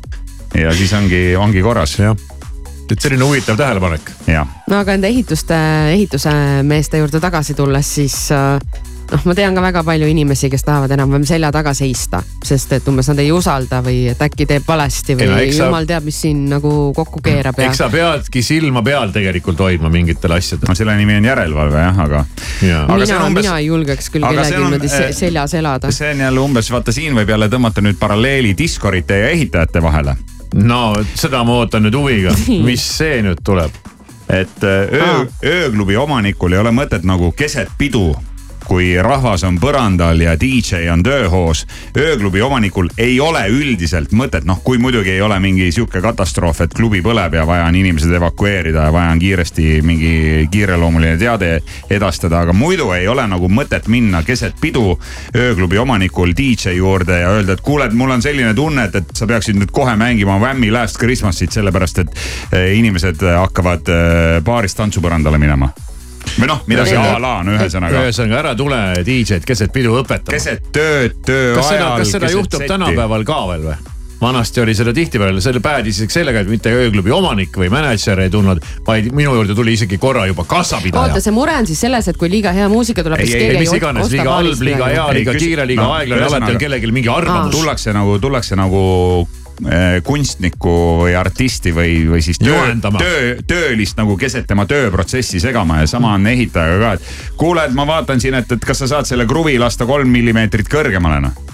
ja 0.57 0.73
siis 0.77 0.93
ongi, 0.93 1.23
ongi 1.39 1.63
korras. 1.65 1.97
jah, 1.99 2.15
et 2.93 3.01
selline 3.03 3.25
huvitav 3.27 3.57
tähelepanek. 3.59 4.11
no 4.69 4.79
aga 4.79 4.95
nende 4.97 5.07
ehituste, 5.13 5.59
ehituse 5.97 6.33
meeste 6.63 6.97
juurde 7.03 7.19
tagasi 7.23 7.53
tulles, 7.57 7.93
siis 7.99 8.17
äh, 8.31 8.59
noh, 9.11 9.21
ma 9.29 9.33
tean 9.37 9.53
ka 9.55 9.61
väga 9.61 9.81
palju 9.85 10.07
inimesi, 10.09 10.49
kes 10.49 10.63
tahavad 10.65 10.91
enam-vähem 10.95 11.25
selja 11.27 11.51
taga 11.53 11.73
seista, 11.77 12.21
sest 12.43 12.71
et 12.77 12.87
umbes 12.89 13.09
nad 13.11 13.19
ei 13.21 13.31
usalda 13.35 13.81
või 13.85 14.07
et 14.13 14.21
äkki 14.25 14.47
teeb 14.49 14.63
valesti 14.67 15.17
või 15.19 15.25
Ei 15.27 15.29
no 15.29 15.37
eks 15.43 15.57
sa- 15.59 15.67
jumal 15.67 15.85
teab, 15.89 16.07
mis 16.07 16.21
siin 16.25 16.45
nagu 16.49 16.71
kokku 16.95 17.21
keerab 17.25 17.59
ja 17.59 17.67
eks 17.69 17.81
sa 17.83 17.89
peadki 17.93 18.41
silma 18.45 18.81
peal 18.85 19.11
tegelikult 19.13 19.59
hoidma 19.59 19.91
mingitel 19.93 20.31
asjadel. 20.37 20.69
no 20.71 20.75
selle 20.79 20.95
nimi 20.97 21.17
on 21.19 21.25
järelevalve 21.29 21.83
jah, 21.83 21.99
aga. 22.07 22.25
mina, 22.61 23.29
mina 23.29 23.57
ei 23.59 23.65
julgeks 23.67 24.09
küll 24.13 24.25
kellelgi 24.25 24.57
niimoodi 24.57 24.89
eh, 24.89 24.97
se- 24.97 25.13
seljas 25.19 25.53
elada. 25.53 25.91
see 25.91 26.11
on 26.15 26.25
jälle 26.27 26.39
umbes, 26.39 26.71
vaata 26.71 26.91
siin 26.95 27.13
võib 27.17 27.29
jälle 27.35 27.49
tõmmata 27.53 27.81
nüüd 27.85 27.99
paralleeli 27.99 28.55
diskorite 28.57 29.19
ja 29.19 29.29
ehitajate 29.35 29.81
vahele. 29.83 30.15
No 30.53 30.93
seda 31.15 31.43
ma 31.43 31.59
ootan 31.63 31.83
nüüd 31.87 31.97
huviga, 31.97 32.35
mis 32.65 32.83
see 32.97 33.21
nüüd 33.25 33.41
tuleb? 33.45 33.73
et 34.33 34.63
äh, 34.63 34.93
öö, 34.95 35.25
ööklubi 35.43 35.97
omanikul 35.99 36.53
ei 36.55 36.61
ole 36.61 36.71
mõtet 36.71 37.03
nagu 37.05 37.31
keset 37.37 37.69
pidu 37.77 38.13
kui 38.67 38.93
rahvas 39.01 39.43
on 39.47 39.57
põrandal 39.61 40.21
ja 40.21 40.35
DJ 40.39 40.89
on 40.93 41.03
tööhoos. 41.03 41.65
ööklubi 41.97 42.41
omanikul 42.41 42.89
ei 42.97 43.19
ole 43.19 43.45
üldiselt 43.49 44.11
mõtet, 44.11 44.45
noh 44.45 44.61
kui 44.63 44.77
muidugi 44.77 45.11
ei 45.11 45.21
ole 45.21 45.39
mingi 45.39 45.71
sihuke 45.71 46.01
katastroof, 46.01 46.61
et 46.61 46.73
klubi 46.73 47.01
põleb 47.01 47.33
ja 47.33 47.45
vaja 47.47 47.65
on 47.65 47.75
inimesed 47.75 48.11
evakueerida 48.11 48.87
ja 48.87 48.93
vaja 48.93 49.11
on 49.11 49.19
kiiresti 49.19 49.81
mingi 49.81 50.47
kiireloomuline 50.51 51.17
teade 51.17 51.61
edastada, 51.89 52.39
aga 52.39 52.53
muidu 52.53 52.91
ei 52.91 53.07
ole 53.07 53.27
nagu 53.27 53.49
mõtet 53.49 53.87
minna 53.87 54.23
keset 54.23 54.59
pidu 54.61 54.97
ööklubi 55.35 55.77
omanikul 55.77 56.33
DJ 56.37 56.77
juurde 56.77 57.19
ja 57.19 57.31
öelda, 57.37 57.53
et 57.53 57.61
kuule, 57.61 57.85
et 57.85 57.93
mul 57.93 58.11
on 58.11 58.21
selline 58.21 58.53
tunne, 58.53 58.89
et, 58.89 58.95
et 58.95 59.15
sa 59.15 59.27
peaksid 59.29 59.59
nüüd 59.59 59.71
kohe 59.71 59.95
mängima 59.99 60.39
Whammy 60.39 60.71
Last 60.71 60.99
Christmas'it, 61.01 61.51
sellepärast 61.51 62.03
et 62.03 62.13
eh, 62.51 62.73
inimesed 62.77 63.23
hakkavad 63.37 63.89
eh, 63.89 64.37
baarist 64.45 64.79
tantsupõrandale 64.81 65.41
minema 65.41 65.71
või 66.39 66.49
noh, 66.49 66.61
midagi 66.69 66.97
a 66.97 67.17
la 67.21 67.33
on 67.41 67.53
ühesõnaga. 67.53 68.03
ühesõnaga 68.07 68.39
ära 68.43 68.53
tule 68.57 68.83
DJ-d 69.05 69.47
keset 69.47 69.73
pidu 69.73 69.97
õpetama. 70.01 70.35
keset 70.35 70.69
tööd, 70.75 71.19
töö 71.25 71.57
kas 71.57 71.73
ajal. 71.73 71.97
kas 72.01 72.13
seda 72.17 72.31
juhtub 72.33 72.69
tänapäeval 72.69 73.25
ka 73.27 73.41
veel 73.53 73.67
või? 73.71 73.81
vanasti 74.23 74.61
oli 74.61 74.71
seda 74.75 74.93
tihtipeale, 74.95 75.41
selle 75.43 75.59
päädis 75.59 75.97
isegi 75.99 76.15
sellega, 76.15 76.43
et 76.43 76.47
mitte 76.51 76.71
ööklubi 76.71 77.11
omanik 77.11 77.57
või 77.59 77.67
mänedžer 77.73 78.21
ei 78.23 78.31
tulnud, 78.31 78.61
vaid 78.87 79.09
minu 79.15 79.35
juurde 79.35 79.55
tuli 79.57 79.75
isegi 79.75 79.99
korra 79.99 80.23
juba 80.29 80.45
kassapidaja 80.47 81.11
oota,. 81.11 81.23
see 81.23 81.35
mure 81.35 81.55
on 81.59 81.67
siis 81.67 81.83
selles, 81.83 82.07
et 82.07 82.19
kui 82.19 82.31
liiga 82.31 82.53
hea 82.55 82.69
muusika 82.71 83.03
tuleb, 83.03 83.19
ei, 83.19 83.27
siis 83.27 83.39
ei, 83.39 83.49
keegi 83.49 83.65
mis 83.65 83.77
iganes, 83.81 84.11
liiga 84.13 84.37
halb, 84.39 84.65
liiga 84.69 84.91
hea, 84.93 85.07
liiga 85.19 85.35
kiire, 85.35 85.67
liiga 85.67 85.89
aeglane, 85.97 86.27
alati 86.29 86.55
on 86.55 86.61
kellelgi 86.65 86.93
mingi 86.95 87.11
arvamus. 87.11 87.55
tullakse 87.57 87.95
nagu, 87.95 88.15
tullakse 88.23 88.59
nagu 88.59 88.83
kunstnikku 90.03 90.73
või 91.03 91.15
artisti 91.17 91.73
või, 91.75 91.95
või 92.09 92.21
siis 92.25 92.39
töö, 92.41 92.73
töö, 92.97 93.35
töölist 93.47 93.97
nagu 93.99 94.17
keset 94.17 94.47
tema 94.49 94.65
tööprotsessi 94.69 95.39
segama 95.43 95.81
ja 95.83 95.87
sama 95.87 96.15
on 96.17 96.27
ehitajaga 96.27 96.79
ka, 96.81 96.93
et 96.97 97.37
kuule, 97.37 97.65
et 97.67 97.75
ma 97.77 97.87
vaatan 97.87 98.21
siin, 98.23 98.37
et, 98.39 98.51
et 98.51 98.65
kas 98.65 98.83
sa 98.83 98.89
saad 98.95 99.09
selle 99.09 99.27
kruvi 99.29 99.59
lasta 99.61 99.85
kolm 99.89 100.09
millimeetrit 100.09 100.71
kõrgemale 100.71 101.21
noh. 101.27 101.52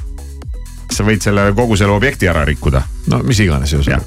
Sa 1.00 1.06
võid 1.08 1.24
selle 1.24 1.50
kogu 1.56 1.78
selle 1.80 1.96
objekti 1.96 2.28
ära 2.30 2.44
rikkuda. 2.48 2.82
no 3.10 3.22
mis 3.26 3.40
iganes 3.42 3.72
ühesõnaga. 3.74 4.04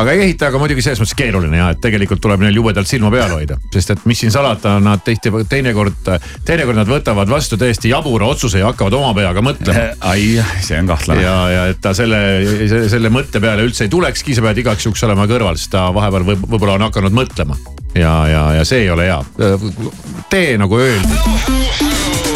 aga 0.00 0.14
ehitajaga 0.14 0.60
muidugi 0.60 0.84
selles 0.84 1.00
mõttes 1.00 1.16
keeruline 1.18 1.58
ja 1.58 1.70
et 1.72 1.80
tegelikult 1.82 2.20
tuleb 2.24 2.44
neil 2.44 2.58
jubedalt 2.60 2.90
silma 2.90 3.10
peal 3.14 3.32
hoida, 3.32 3.56
sest 3.72 3.94
et 3.94 4.04
mis 4.08 4.20
siin 4.20 4.34
salata, 4.34 4.76
nad 4.84 5.02
tihti, 5.06 5.32
teinekord, 5.50 6.10
teinekord 6.46 6.80
nad 6.80 6.90
võtavad 6.90 7.30
vastu 7.30 7.58
täiesti 7.60 7.92
jabura 7.92 8.28
otsuse 8.30 8.60
ja 8.60 8.70
hakkavad 8.72 8.98
oma 8.98 9.14
peaga 9.16 9.44
mõtlema. 9.44 9.86
ai, 10.12 10.36
see 10.64 10.78
on 10.80 10.90
kahtlane. 10.92 11.24
ja, 11.24 11.36
ja 11.54 11.64
et 11.72 11.80
ta 11.84 11.94
selle, 11.96 12.20
selle 12.92 13.12
mõtte 13.14 13.42
peale 13.44 13.64
üldse 13.66 13.88
ei 13.88 13.92
tulekski, 13.92 14.36
sa 14.36 14.44
pead 14.44 14.62
igaks 14.64 14.88
juhuks 14.88 15.06
olema 15.08 15.28
kõrval, 15.30 15.58
sest 15.60 15.72
ta 15.74 15.88
vahepeal 15.94 16.28
võib, 16.34 16.46
võib-olla 16.48 16.78
on 16.78 16.88
hakanud 16.90 17.16
mõtlema. 17.22 17.58
ja, 17.94 18.14
ja, 18.28 18.44
ja 18.60 18.68
see 18.68 18.84
ei 18.84 18.92
ole 18.92 19.08
hea. 19.08 19.20
tee 20.30 20.56
nagu 20.60 20.80
öeldud. 20.84 22.33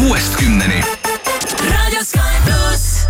Kuuest 0.00 0.36
kümneni. 0.36 0.84
Raadio 1.70 2.04
Sky 2.04 2.36
pluss. 2.44 3.06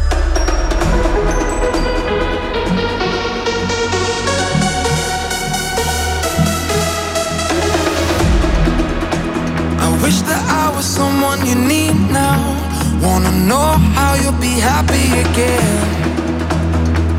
I 9.78 10.02
wish 10.02 10.22
that 10.22 10.42
I 10.50 10.76
was 10.76 10.86
someone 10.96 11.46
you 11.46 11.54
need 11.54 11.94
now. 12.12 12.56
Wanna 13.02 13.30
know 13.30 13.78
how 13.94 14.14
you'll 14.22 14.40
be 14.40 14.60
happy 14.60 15.06
again. 15.20 15.78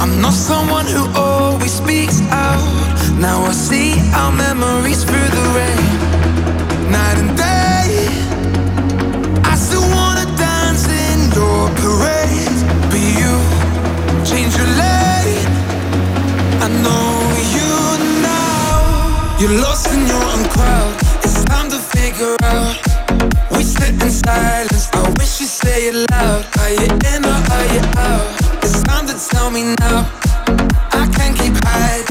I'm 0.02 0.22
not 0.22 0.34
someone 0.34 0.86
who 0.86 1.04
always 1.16 1.72
speaks 1.72 2.22
out. 2.32 2.60
Now 3.20 3.46
I 3.46 3.54
see 3.54 3.94
our 4.14 4.32
memories 4.32 5.04
through 5.04 5.30
the 5.38 5.44
rain. 5.56 6.92
Night 6.92 7.18
and 7.20 7.38
day. 7.38 7.41
You're 19.42 19.60
lost 19.60 19.92
in 19.92 20.06
your 20.06 20.24
own 20.24 20.48
crowd. 20.50 20.96
It's 21.24 21.44
time 21.46 21.68
to 21.72 21.80
figure 21.80 22.36
out. 22.44 22.78
We 23.50 23.64
sit 23.64 24.00
in 24.00 24.12
silence. 24.12 24.88
I 24.94 25.02
wish 25.18 25.40
you 25.40 25.48
say 25.48 25.88
it 25.88 25.96
loud. 26.12 26.46
Are 26.60 26.70
you 26.70 26.86
in 26.86 27.26
or 27.26 27.42
are 27.56 27.68
you 27.74 27.82
out? 27.98 28.64
It's 28.64 28.84
time 28.84 29.08
to 29.08 29.16
tell 29.18 29.50
me 29.50 29.74
now. 29.80 30.08
I 30.94 31.10
can't 31.16 31.36
keep 31.36 31.56
hiding. 31.66 32.11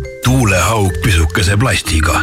tuulehaug 0.25 0.93
pisukese 1.03 1.57
plastiga, 1.57 2.21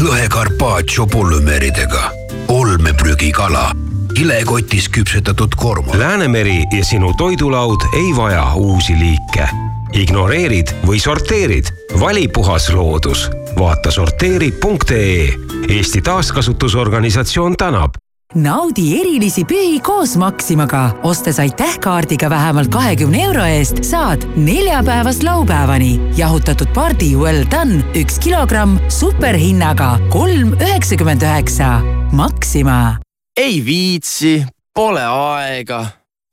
lõhe 0.00 0.26
carpaccio 0.32 1.06
polümeeridega, 1.10 2.10
olmeprügikala, 2.52 3.70
kilekotis 4.14 4.88
küpsetatud 4.92 5.54
korma. 5.56 5.94
Läänemeri 5.98 6.64
ja 6.72 6.84
sinu 6.84 7.12
toidulaud 7.18 7.88
ei 7.92 8.16
vaja 8.16 8.54
uusi 8.54 8.98
liike. 8.98 9.48
ignoreerid 9.96 10.72
või 10.86 10.98
sorteerid, 11.00 11.70
vali 12.00 12.28
puhas 12.28 12.68
loodus. 12.70 13.30
vaata 13.58 13.90
sorteeri.ee. 13.90 15.34
Eesti 15.68 16.02
Taaskasutusorganisatsioon 16.02 17.56
tänab 17.56 17.94
naudi 18.36 19.00
erilisi 19.00 19.44
pühi 19.44 19.80
koos 19.80 20.16
Maximaga. 20.16 20.90
ostes 21.02 21.38
aitäh-kaardiga 21.40 22.30
vähemalt 22.30 22.68
kahekümne 22.68 23.22
euro 23.24 23.44
eest, 23.44 23.84
saad 23.84 24.26
neljapäevast 24.36 25.22
laupäevani 25.22 26.00
jahutatud 26.16 26.68
pardi 26.74 27.16
well 27.16 27.44
done 27.50 27.82
üks 27.94 28.18
kilogramm 28.18 28.78
superhinnaga 28.88 29.98
kolm 30.10 30.52
üheksakümmend 30.60 31.22
üheksa. 31.22 31.80
Maxima. 32.12 32.98
ei 33.36 33.64
viitsi, 33.64 34.46
pole 34.74 35.04
aega. 35.04 35.86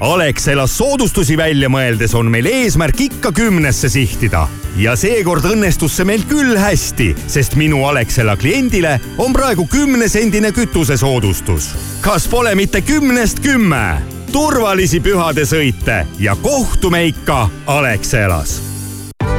Alexelas 0.00 0.72
soodustusi 0.78 1.36
välja 1.36 1.68
mõeldes 1.68 2.14
on 2.16 2.30
meil 2.32 2.46
eesmärk 2.48 3.02
ikka 3.04 3.34
kümnesse 3.36 3.88
sihtida 3.92 4.46
ja 4.80 4.94
seekord 4.96 5.44
õnnestus 5.44 5.98
see 5.98 6.06
meil 6.08 6.24
küll 6.24 6.56
hästi, 6.56 7.10
sest 7.28 7.52
minu 7.60 7.82
Alexela 7.84 8.32
kliendile 8.40 8.94
on 9.20 9.36
praegu 9.36 9.66
kümnesendine 9.68 10.54
kütusesoodustus. 10.56 11.74
kas 12.00 12.28
pole 12.32 12.54
mitte 12.54 12.80
kümnest 12.80 13.44
kümme? 13.44 14.00
turvalisi 14.32 15.02
pühadesõite 15.04 16.06
ja 16.18 16.36
kohtume 16.36 17.04
ikka 17.12 17.50
Alexelas 17.66 18.70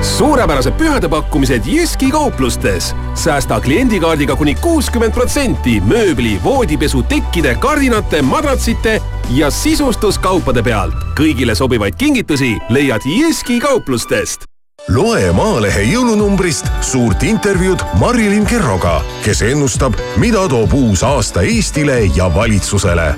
suurepärased 0.02 0.74
pühadepakkumised 0.78 1.65
Jyski 1.65 2.12
kauplustes. 2.12 2.95
säästa 3.15 3.62
kliendikaardiga 3.62 4.36
kuni 4.36 4.56
kuuskümmend 4.56 5.13
protsenti 5.13 5.82
mööbli, 5.82 6.38
voodipesu, 6.43 7.04
tekkide, 7.04 7.56
kardinate, 7.56 8.21
madratsite 8.21 9.02
ja 9.36 9.50
sisustuskaupade 9.52 10.63
pealt. 10.63 10.96
kõigile 11.20 11.56
sobivaid 11.56 11.96
kingitusi 11.96 12.58
leiad 12.70 13.02
Jyski 13.06 13.60
kauplustest 13.60 14.52
loe 14.89 15.32
Maalehe 15.32 15.84
jõulunumbrist 15.86 16.65
suurt 16.82 17.24
intervjuud 17.24 17.84
Marilyn 18.00 18.48
Kerroga, 18.50 19.02
kes 19.22 19.44
ennustab, 19.46 19.94
mida 20.17 20.48
toob 20.50 20.74
uus 20.74 21.04
aasta 21.06 21.44
Eestile 21.46 22.00
ja 22.15 22.32
valitsusele. 22.34 23.15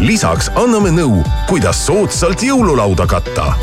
lisaks 0.00 0.50
anname 0.54 0.90
nõu, 0.90 1.22
kuidas 1.46 1.86
soodsalt 1.86 2.42
jõululauda 2.42 3.06
katta. 3.06 3.54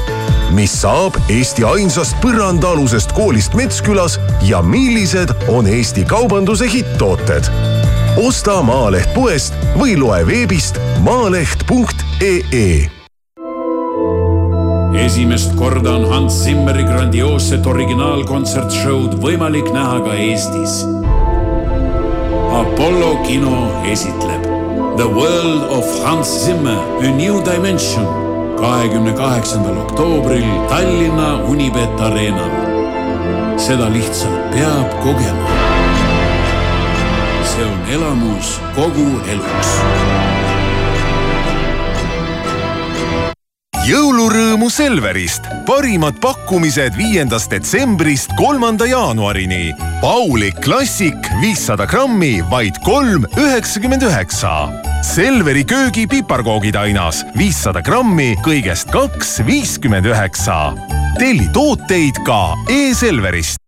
mis 0.51 0.81
saab 0.81 1.17
Eesti 1.29 1.63
ainsast 1.63 2.15
põrandaalusest 2.21 3.11
koolist 3.11 3.53
Metskülas 3.53 4.19
ja 4.41 4.61
millised 4.61 5.35
on 5.47 5.67
Eesti 5.67 6.05
kaubanduse 6.05 6.71
hitttooted? 6.71 7.74
Osta 8.15 8.61
Maaleht 8.63 9.11
poest 9.13 9.55
või 9.75 9.95
loe 9.99 10.21
veebist 10.27 10.77
maaleht.ee 11.03 12.87
esimest 15.05 15.51
korda 15.59 15.97
on 15.99 16.05
Hans 16.09 16.37
Zimmeri 16.45 16.85
grandioosset 16.87 17.67
originaalkontsertshow'd 17.67 19.17
võimalik 19.21 19.67
näha 19.75 19.99
ka 20.07 20.15
Eestis. 20.15 20.77
Apollo 22.55 23.11
kino 23.27 23.67
esitleb 23.91 24.47
The 24.95 25.05
World 25.11 25.67
of 25.75 25.91
Hans 26.07 26.31
Zimmer, 26.45 26.79
A 27.03 27.11
New 27.11 27.43
Dimension 27.43 28.07
kahekümne 28.55 29.13
kaheksandal 29.13 29.77
oktoobril 29.83 30.47
Tallinna 30.71 31.35
Unibet 31.51 31.99
Arenal. 31.99 32.51
seda 33.57 33.89
lihtsalt 33.89 34.51
peab 34.51 34.99
kogema. 35.03 35.64
See 37.55 37.65
on 37.71 37.79
elamus 37.95 38.57
kogu 38.75 39.07
eluks 39.31 39.71
jõulurõõmu 43.85 44.65
Selverist, 44.73 45.45
parimad 45.67 46.17
pakkumised 46.21 46.95
viiendast 46.97 47.51
detsembrist 47.53 48.31
kolmanda 48.37 48.87
jaanuarini. 48.89 49.75
Paulik 50.01 50.57
Klassik 50.65 51.29
viissada 51.41 51.85
grammi, 51.89 52.39
vaid 52.49 52.79
kolm 52.85 53.27
üheksakümmend 53.37 54.07
üheksa. 54.09 54.55
Selveri 55.05 55.61
köögi 55.69 56.07
piparkoogid 56.09 56.79
ainas 56.81 57.21
viissada 57.37 57.83
grammi, 57.85 58.33
kõigest 58.45 58.89
kaks 58.93 59.37
viiskümmend 59.45 60.09
üheksa. 60.09 60.73
telli 61.19 61.45
tooteid 61.53 62.17
ka 62.25 62.55
e-Selverist 62.67 63.64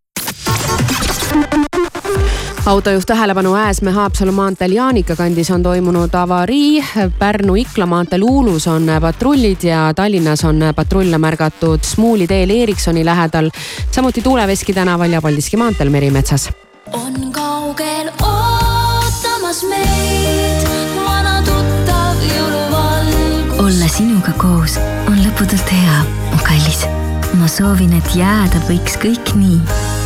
autojuht 2.67 3.05
tähelepanu 3.05 3.55
Ääsmäe 3.55 3.93
Haapsalu 3.93 4.31
maanteel 4.31 4.71
Jaanika 4.71 5.15
kandis 5.15 5.51
on 5.51 5.63
toimunud 5.63 6.13
avarii. 6.13 6.83
Pärnu-Ikla 7.19 7.85
maanteel 7.85 8.21
Uulus 8.21 8.67
on 8.67 8.87
patrullid 9.01 9.63
ja 9.63 9.93
Tallinnas 9.95 10.43
on 10.43 10.59
patrulle 10.75 11.17
märgatud 11.17 11.79
Smuuli 11.83 12.27
teel 12.27 12.49
Ericssoni 12.49 13.05
lähedal. 13.05 13.49
samuti 13.91 14.21
Tuuleveski 14.21 14.73
tänaval 14.73 15.11
ja 15.11 15.21
Paldiski 15.21 15.57
maanteel 15.57 15.89
Merimetsas. 15.89 16.49
on 16.93 17.31
kaugel 17.31 18.11
ootamas 18.21 19.63
meid 19.69 20.67
vana 21.05 21.41
tuttav 21.41 22.17
jõuluvalgus. 22.35 23.59
olla 23.59 23.87
sinuga 23.97 24.31
koos 24.37 24.77
on 25.07 25.17
lõputult 25.23 25.71
hea, 25.71 26.03
mu 26.31 26.37
kallis. 26.43 26.85
ma 27.33 27.47
soovin, 27.47 27.93
et 27.93 28.15
jääda 28.15 28.59
võiks 28.67 28.99
kõik 28.99 29.35
nii. 29.35 29.96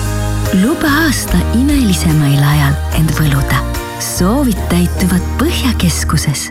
Luba 0.54 0.88
aasta 1.06 1.38
imelisemail 1.56 2.42
ajal 2.44 2.74
end 3.00 3.12
võluda. 3.16 3.62
soovid 4.04 4.58
täituvad 4.68 5.24
Põhjakeskuses 5.40 6.50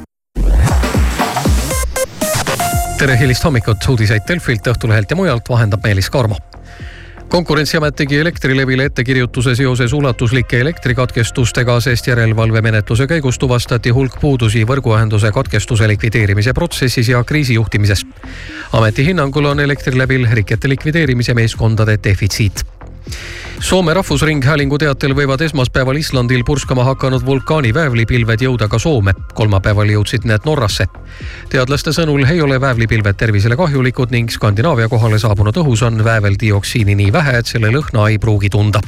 tere 2.96 3.16
hilist 3.20 3.44
hommikut, 3.44 3.84
uudiseid 3.92 4.24
Delfilt, 4.28 4.64
Õhtulehelt 4.72 5.12
ja 5.12 5.18
mujalt 5.20 5.52
vahendab 5.52 5.84
Meelis 5.84 6.08
Karmo 6.10 6.38
konkurentsiamet 7.28 7.96
tegi 8.00 8.16
Elektrilevile 8.24 8.88
ettekirjutuse 8.88 9.54
seoses 9.54 9.92
ulatuslike 9.92 10.60
elektrikatkestustega, 10.60 11.76
sest 11.84 12.08
järelevalvemenetluse 12.08 13.06
käigus 13.06 13.38
tuvastati 13.38 13.92
hulk 13.92 14.16
puudusi 14.20 14.64
võrguühenduse 14.64 15.28
katkestuse 15.32 15.88
likvideerimise 15.92 16.56
protsessis 16.56 17.08
ja 17.08 17.24
kriisijuhtimises. 17.24 18.06
ameti 18.72 19.06
hinnangul 19.06 19.44
on 19.44 19.60
Elektrilevil 19.60 20.28
rikete 20.32 20.68
likvideerimise 20.68 21.34
meeskondade 21.34 21.98
defitsiit 22.04 22.64
Soome 23.60 23.94
Rahvusringhäälingu 23.94 24.78
teatel 24.78 25.12
võivad 25.14 25.42
esmaspäeval 25.44 25.98
Islandil 26.00 26.44
purskama 26.48 26.84
hakanud 26.84 27.26
vulkaani 27.26 27.74
väävlipilved 27.74 28.40
jõuda 28.46 28.68
ka 28.68 28.78
Soome. 28.78 29.14
kolmapäeval 29.34 29.92
jõudsid 29.92 30.24
need 30.24 30.46
Norrasse. 30.46 30.86
teadlaste 31.48 31.92
sõnul 31.92 32.24
ei 32.30 32.40
ole 32.40 32.60
väävlipilved 32.60 33.16
tervisele 33.16 33.56
kahjulikud 33.56 34.10
ning 34.10 34.30
Skandinaavia 34.30 34.88
kohale 34.88 35.18
saabunud 35.18 35.56
õhus 35.56 35.82
on 35.86 36.04
vääveldioksiini 36.04 36.94
nii 36.94 37.12
vähe, 37.12 37.38
et 37.38 37.46
selle 37.46 37.70
lõhna 37.70 38.08
ei 38.10 38.18
pruugi 38.18 38.50
tunda 38.50 38.80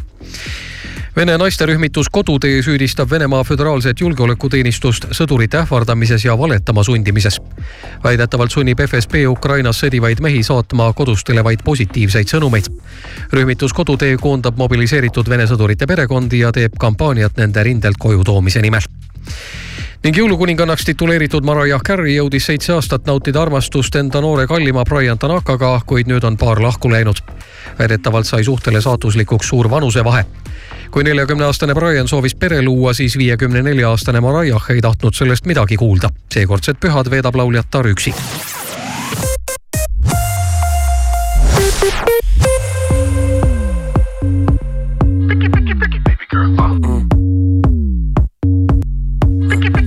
Vene 1.17 1.39
naisterühmitus 1.39 2.07
Kodutee 2.09 2.63
süüdistab 2.63 3.11
Venemaa 3.11 3.45
Föderaalset 3.45 4.01
Julgeolekuteenistust 4.01 5.05
sõdurite 5.13 5.59
ähvardamises 5.61 6.25
ja 6.25 6.39
valetama 6.39 6.85
sundimises. 6.85 7.41
väidetavalt 8.05 8.51
sunnib 8.51 8.81
FSB 8.81 9.27
Ukrainas 9.29 9.85
sõdivaid 9.85 10.21
mehi 10.21 10.43
saatma 10.43 10.93
kodustele 10.93 11.45
vaid 11.45 11.61
positiivseid 11.65 12.29
sõnumeid. 12.29 12.73
rühmitus 13.33 13.73
Kodutee 13.73 14.17
koondab 14.17 14.57
mobiliseeritud 14.57 15.29
Vene 15.29 15.47
sõdurite 15.47 15.87
perekondi 15.87 16.39
ja 16.39 16.53
teeb 16.53 16.73
kampaaniat 16.79 17.37
nende 17.37 17.63
rindelt 17.63 17.97
koju 17.99 18.25
toomise 18.25 18.63
nimel 18.63 18.83
ning 20.03 20.17
jõulukuningannaks 20.19 20.85
tituleeritud 20.85 21.45
Mariah 21.47 21.83
Carey 21.87 22.17
jõudis 22.17 22.47
seitse 22.47 22.73
aastat 22.75 23.07
nautida 23.07 23.43
armastust 23.43 23.95
enda 23.97 24.21
noore 24.21 24.49
kallima 24.51 24.83
Brian 24.85 25.19
Tanakaga, 25.19 25.77
kuid 25.87 26.11
nüüd 26.11 26.25
on 26.25 26.37
paar 26.37 26.63
lahku 26.63 26.91
läinud. 26.91 27.23
väidetavalt 27.79 28.27
sai 28.27 28.45
suhtele 28.45 28.81
saatuslikuks 28.81 29.49
suur 29.49 29.71
vanusevahe 29.71 30.25
kui 30.93 31.05
neljakümneaastane 31.05 31.75
Brian 31.75 32.09
soovis 32.09 32.35
pere 32.35 32.63
luua, 32.63 32.93
siis 32.93 33.19
viiekümne 33.19 33.63
nelja 33.63 33.91
aastane 33.91 34.21
Mariah 34.21 34.67
ei 34.71 34.81
tahtnud 34.81 35.15
sellest 35.17 35.47
midagi 35.49 35.77
kuulda. 35.77 36.11
seekordsed 36.35 36.77
pühad 36.81 37.11
veedab 37.11 37.37
lauljatar 37.37 37.87
üksi. 37.87 38.15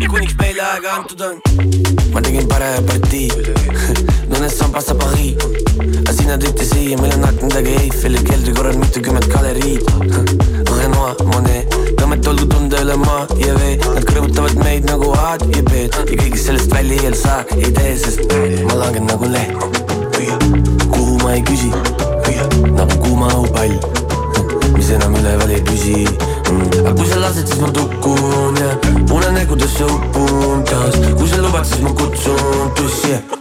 kuniks 0.10 0.36
meile 0.40 0.62
aega 0.62 0.96
antud 0.96 1.22
on. 1.22 1.42
ma 2.14 2.22
tegin 2.22 2.48
parema 2.48 2.82
partii 2.88 3.30
Nõnest 4.36 4.60
sambast 4.60 4.92
saab 4.92 5.04
aga 5.06 6.14
sina 6.16 6.36
tõite 6.38 6.66
siia, 6.68 6.98
meil 7.00 7.14
on 7.16 7.24
akent 7.30 7.56
taga 7.56 7.76
Eiffeli 7.82 8.20
keldri 8.28 8.54
korral 8.58 8.78
mitukümmend 8.82 9.30
galeriid 9.32 9.88
Renoir, 10.76 11.16
Monet, 11.32 11.78
tõmmet 12.00 12.28
olgu 12.32 12.50
tunda 12.52 12.84
üle 12.84 13.00
maa 13.00 13.24
ja 13.40 13.56
vee. 13.62 13.78
Nad 13.96 14.04
kõrvutavad 14.10 14.60
meid 14.64 14.90
nagu 14.92 15.14
A-d 15.16 15.48
ja 15.56 15.64
B-d 15.72 16.04
ja 16.04 16.06
kõigest 16.12 16.52
sellest 16.52 16.76
välja 16.76 17.00
ei 17.08 17.16
saa 17.16 17.42
ei 17.56 17.72
tee, 17.80 17.96
sest 18.04 18.36
ma 18.68 18.84
langen 18.84 19.08
nagu 19.08 19.32
leht 19.32 19.56
kuhu 20.92 21.18
ma 21.24 21.34
ei 21.34 21.44
küsi, 21.44 21.72
nagu 22.76 23.00
kuuma 23.04 23.30
õhupall. 23.34 23.78
Mis 24.76 24.90
enam 24.92 25.16
üleval 25.16 25.56
ei 25.56 25.62
püsi. 25.66 26.04
Mm. 26.52 26.68
aga 26.82 26.94
kui 26.98 27.08
sa 27.10 27.22
lased, 27.24 27.48
siis 27.48 27.62
ma 27.64 27.72
tukun 27.74 28.60
ja 28.62 28.76
unenägudesse 29.16 29.88
upun 29.88 30.68
taas. 30.70 31.00
Kui 31.16 31.32
sa 31.32 31.42
lubad, 31.42 31.66
siis 31.66 31.82
ma 31.86 31.96
kutsun 31.96 32.76
tussi. 32.76 33.16
ja 33.16 33.35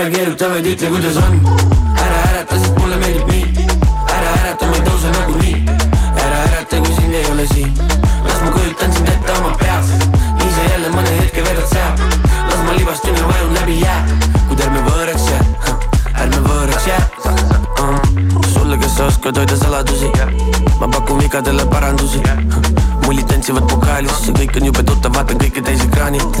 ära 0.00 0.10
keeruta, 0.10 0.48
vaid 0.48 0.66
ütle, 0.66 0.88
kuidas 0.88 1.16
on. 1.20 1.34
Ära 2.00 2.20
ärata, 2.30 2.56
sest 2.56 2.78
mulle 2.80 2.96
meeldib 3.02 3.26
nii. 3.28 3.66
Ära 4.08 4.30
ärata, 4.38 4.68
ma 4.70 4.78
ei 4.78 4.84
tõuse 4.86 5.10
nagunii 5.12 5.58
ära 6.22 6.38
ärata, 6.46 6.78
kui 6.86 6.94
sind 6.96 7.16
ei 7.18 7.26
ole 7.28 7.44
siin. 7.50 7.74
Las 8.24 8.40
ma 8.40 8.52
kujutan 8.54 8.94
sind 8.96 9.10
ette 9.12 9.34
oma 9.36 9.50
peas. 9.60 9.90
Nii 10.38 10.54
sa 10.56 10.64
jälle 10.70 10.94
mõne 10.94 11.12
hetke 11.18 11.44
vedad 11.44 11.68
seal. 11.74 12.00
Las 12.48 12.64
ma 12.64 12.78
libastun 12.78 13.20
ja 13.20 13.28
vajun 13.28 13.52
läbi 13.58 13.76
jää. 13.82 14.00
Kuid 14.48 14.64
ärme 14.64 14.86
võõraks 14.88 15.28
jää 15.34 15.44
ärme 16.20 16.40
võõraks 16.48 16.88
jää. 16.88 17.04
Uh. 17.80 18.42
sulle, 18.54 18.80
kes 18.80 18.96
sa 18.96 19.10
oskad 19.12 19.36
hoida 19.36 19.56
saladusi. 19.60 20.08
Ma 20.80 20.88
pakun 20.88 21.20
vigadele 21.20 21.68
parandusi. 21.68 22.24
Mullid 23.04 23.28
tantsivad 23.28 23.68
pokaalis, 23.68 24.16
see 24.24 24.36
kõik 24.44 24.60
on 24.60 24.70
jube 24.72 24.86
tuttav, 24.86 25.16
vaatan 25.18 25.40
kõike 25.44 25.64
täis 25.66 25.84
ekraanilt 25.84 26.40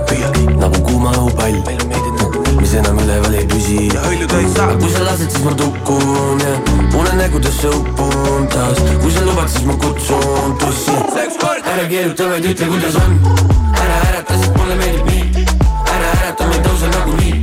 nagu 0.61 0.81
kuuma 0.85 1.11
õhupall. 1.17 1.57
Mis 2.61 2.73
enam 2.77 2.99
üleval 3.01 3.37
ei 3.39 3.47
püsi. 3.49 3.89
Aga 3.97 4.75
kui 4.77 4.91
sa 4.93 5.05
lased, 5.07 5.31
siis 5.33 5.43
ma 5.45 5.55
tukun 5.57 6.43
ja 6.43 6.53
unenägudesse 6.99 7.73
upun 7.79 8.47
taas. 8.53 8.81
Kui 9.01 9.11
sa 9.11 9.25
lubad, 9.25 9.49
siis 9.49 9.65
ma 9.69 9.77
kutsun 9.81 10.57
bussi 10.61 10.97
ära 11.71 11.87
keeruta, 11.87 12.27
vaid 12.29 12.45
ütle, 12.51 12.67
kuidas 12.67 12.97
on. 12.99 13.17
Ära 13.79 13.99
ärata, 14.09 14.37
sest 14.37 14.57
mulle 14.59 14.75
meeldib 14.81 15.11
nii. 15.11 15.45
Ära 15.95 16.15
ärata, 16.19 16.47
ma 16.49 16.57
ei 16.57 16.65
tõuse 16.67 16.95
nagunii 16.95 17.35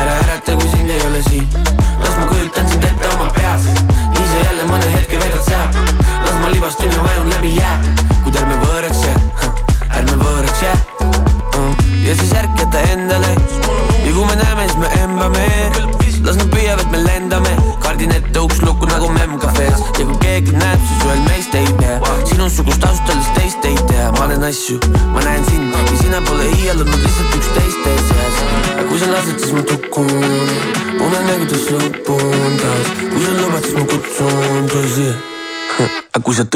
ära 0.00 0.20
ärata, 0.24 0.60
kui 0.60 0.70
sind 0.76 0.90
ei 0.90 1.02
ole 1.10 1.22
siin 1.30 1.67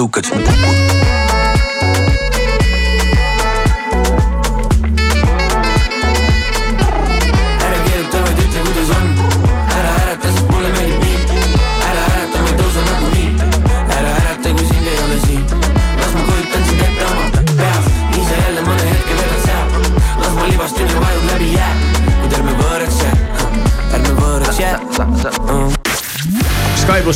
aga 0.03 0.92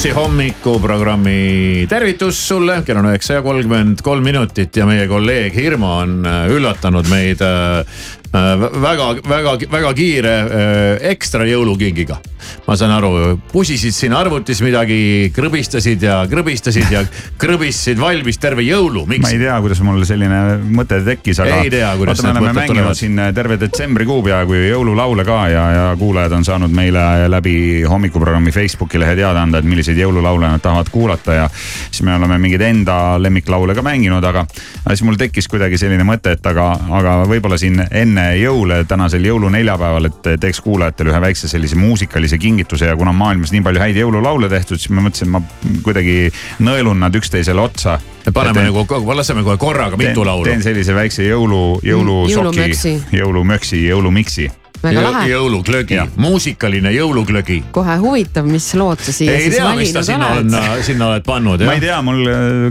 Plussi 0.07 0.21
hommikuprogrammi 0.23 1.87
tervitus 1.91 2.39
sulle, 2.49 2.77
kell 2.87 3.01
on 3.01 3.09
üheksa 3.11 3.41
ja 3.41 3.43
kolmkümmend 3.43 4.05
kolm 4.07 4.23
minutit 4.23 4.77
ja 4.79 4.87
meie 4.87 5.09
kolleeg 5.11 5.57
Hirmu 5.59 5.89
on 5.89 6.13
äh, 6.23 6.47
üllatanud 6.55 7.11
meid 7.11 7.43
äh, 7.43 8.07
väga-väga-väga 8.31 9.93
kiire 9.99 10.37
äh, 10.47 11.11
ekstra 11.11 11.43
jõulukingiga. 11.51 12.21
Ma 12.67 12.75
saan 12.75 12.91
aru, 12.97 13.11
pusisid 13.53 13.95
siin 13.95 14.15
arvutis 14.17 14.59
midagi, 14.65 15.31
krõbistasid 15.35 16.03
ja 16.03 16.19
krõbistasid 16.31 16.91
ja 16.91 17.03
krõbistasid 17.39 18.01
valmis 18.01 18.41
terve 18.43 18.65
jõulu, 18.67 19.05
miks? 19.07 19.23
ma 19.23 19.31
ei 19.35 19.39
tea, 19.39 19.55
kuidas 19.63 19.83
mul 19.87 20.03
selline 20.09 20.41
mõte 20.75 20.99
tekkis, 21.07 21.41
aga. 21.45 21.61
ei 21.63 21.71
tea, 21.71 21.93
kuidas 22.01 22.23
need 22.25 22.35
mõtted 22.35 22.51
tulevad. 22.51 22.73
mänginud 22.75 22.99
siin 22.99 23.21
terve 23.37 23.59
detsembrikuu 23.61 24.19
peaaegu 24.27 24.59
jõululaule 24.59 25.27
ka 25.29 25.39
ja, 25.53 25.67
ja 25.77 25.85
kuulajad 25.99 26.35
on 26.35 26.47
saanud 26.49 26.75
meile 26.75 27.05
läbi 27.31 27.57
hommikuprogrammi 27.87 28.55
Facebooki 28.55 28.99
lehe 28.99 29.15
teada 29.19 29.45
anda, 29.47 29.63
et 29.63 29.69
milliseid 29.69 30.03
jõululaule 30.03 30.51
nad 30.51 30.65
tahavad 30.65 30.91
kuulata 30.91 31.39
ja 31.39 31.47
siis 31.53 32.03
me 32.07 32.17
oleme 32.19 32.41
mingeid 32.43 32.67
enda 32.67 32.99
lemmiklaule 33.23 33.79
ka 33.79 33.87
mänginud, 33.87 34.27
aga 34.27 34.43
siis 34.89 35.05
mul 35.07 35.21
tekkis 35.21 35.47
kuidagi 35.53 35.79
selline 35.79 36.03
mõte, 36.07 36.35
et 36.35 36.51
aga, 36.51 36.67
aga 36.99 37.17
võib-olla 37.31 37.61
siin 37.63 37.79
enne 37.87 38.27
jõule, 38.41 38.83
tänasel 38.91 39.31
jõuluneljapäeval, 39.31 40.11
et 40.11 40.31
teeks 40.43 40.61
kuulajatele 40.67 41.15
ühe 41.15 41.23
väikse 41.29 41.51
sellise 41.51 41.79
muusikalise 41.79 42.43
kingituse 42.57 42.87
ja 42.87 42.97
kuna 42.97 43.13
maailmas 43.13 43.53
nii 43.53 43.63
palju 43.63 43.81
häid 43.83 43.99
jõululaule 44.01 44.49
tehtud, 44.49 44.81
siis 44.81 44.93
ma 44.97 45.05
mõtlesin, 45.05 45.33
ma 45.33 45.43
kuidagi 45.85 46.31
nõelun 46.65 47.01
nad 47.05 47.15
üksteisele 47.15 47.61
otsa. 47.61 47.99
paneme 48.35 48.65
nagu, 48.71 48.87
laseme 49.15 49.45
kohe 49.47 49.57
korraga 49.61 49.97
mitu 50.01 50.25
laulu. 50.25 50.49
teen 50.49 50.63
sellise 50.65 50.95
väikse 50.95 51.27
jõulu, 51.29 51.81
jõulusoki, 51.85 52.71
jõulumöksi, 53.13 53.83
jõulumiksi 53.91 54.51
väga 54.83 55.03
lahe. 55.05 55.29
jõuluglögi, 55.31 55.99
muusikaline 56.21 56.93
jõuluglögi. 56.95 57.59
kohe 57.75 57.97
huvitav, 58.03 58.49
mis 58.51 58.69
lood 58.79 59.03
sa 59.03 59.15
siia 59.15 59.37
ei 59.37 59.47
siis 59.47 59.57
tea, 59.57 59.73
mis 59.79 59.93
ta 59.95 60.03
sinna 60.07 60.31
oled. 60.35 60.53
on, 60.53 60.83
sinna 60.87 61.11
oled 61.13 61.27
pannud. 61.27 61.65
ma 61.67 61.77
ei 61.77 61.83
tea, 61.85 61.99
mul. 62.07 62.23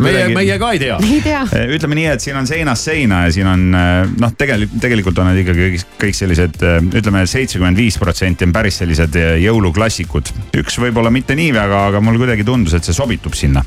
meie, 0.03 0.27
meie 0.35 0.59
ka 0.61 0.71
ei 0.75 0.81
tea. 0.81 0.99
ei 1.03 1.21
tea. 1.25 1.43
ütleme 1.77 1.99
nii, 1.99 2.07
et 2.13 2.25
siin 2.25 2.39
on 2.39 2.49
seinast 2.49 2.89
seina 2.89 3.23
ja 3.25 3.33
siin 3.35 3.49
on 3.49 3.65
noh, 3.71 4.35
tegelikult, 4.37 4.79
tegelikult 4.83 5.23
on 5.23 5.31
need 5.31 5.43
ikkagi 5.43 5.69
kõik, 5.69 5.97
kõik 6.05 6.19
sellised 6.21 6.65
ütleme, 7.01 7.25
seitsekümmend 7.29 7.79
viis 7.79 7.99
protsenti 8.01 8.47
on 8.47 8.55
päris 8.55 8.81
sellised 8.83 9.19
jõuluklassikud. 9.43 10.33
üks 10.61 10.79
võib-olla 10.81 11.13
mitte 11.13 11.37
nii 11.37 11.51
väga, 11.55 11.85
aga 11.91 12.03
mulle 12.03 12.21
kuidagi 12.21 12.47
tundus, 12.47 12.77
et 12.77 12.87
see 12.87 12.95
sobitub 12.95 13.37
sinna 13.37 13.63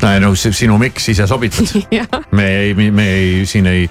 no 0.00 0.32
sinu 0.34 0.78
miks 0.80 1.10
ise 1.12 1.26
sobitad 1.28 1.74
me 2.38 2.48
ei, 2.62 2.74
me 2.74 3.06
ei, 3.12 3.46
siin 3.46 3.68
ei, 3.68 3.84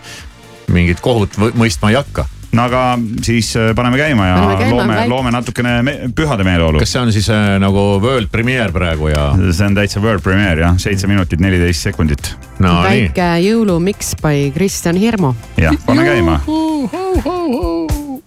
mingit 0.73 1.01
kohut 1.05 1.37
mõistma 1.37 1.93
ei 1.93 1.99
hakka 1.99 2.25
no 2.55 2.65
aga 2.65 2.83
siis 3.25 3.51
paneme 3.75 3.99
käima 3.99 4.27
ja 4.27 4.37
Paneme 4.39 4.57
käima, 4.57 4.77
loome, 4.77 4.97
loome 5.11 5.33
natukene 5.33 5.73
me, 5.85 5.95
pühade 6.15 6.45
meeleolu. 6.47 6.81
kas 6.81 6.93
see 6.95 7.01
on 7.01 7.11
siis 7.13 7.29
äh, 7.33 7.57
nagu 7.61 7.83
world 8.03 8.31
premiere 8.33 8.73
praegu 8.75 9.11
ja? 9.11 9.29
see 9.51 9.67
on 9.67 9.77
täitsa 9.77 10.01
world 10.03 10.23
premiere 10.25 10.65
jah, 10.65 10.79
seitse 10.81 11.09
minutit, 11.09 11.41
neliteist 11.43 11.89
sekundit. 11.89 12.33
no 12.63 12.79
väike 12.85 13.29
jõulumiks 13.45 14.15
by 14.23 14.49
Kristjan 14.55 14.99
Hirmu. 14.99 15.33
jah, 15.61 15.77
pane 15.85 16.07
käima. 16.07 16.39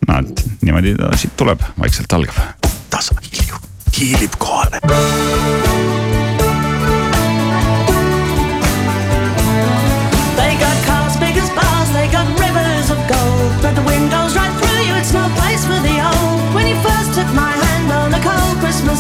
no 0.09 0.21
et 0.21 0.47
niimoodi 0.63 0.95
ta 0.99 1.11
siit 1.19 1.37
tuleb, 1.37 1.67
vaikselt 1.81 2.19
algab. 2.19 2.71
tasa 2.93 3.19
hiilib, 3.27 3.69
hiilib 3.99 4.39
kohale. 4.39 6.02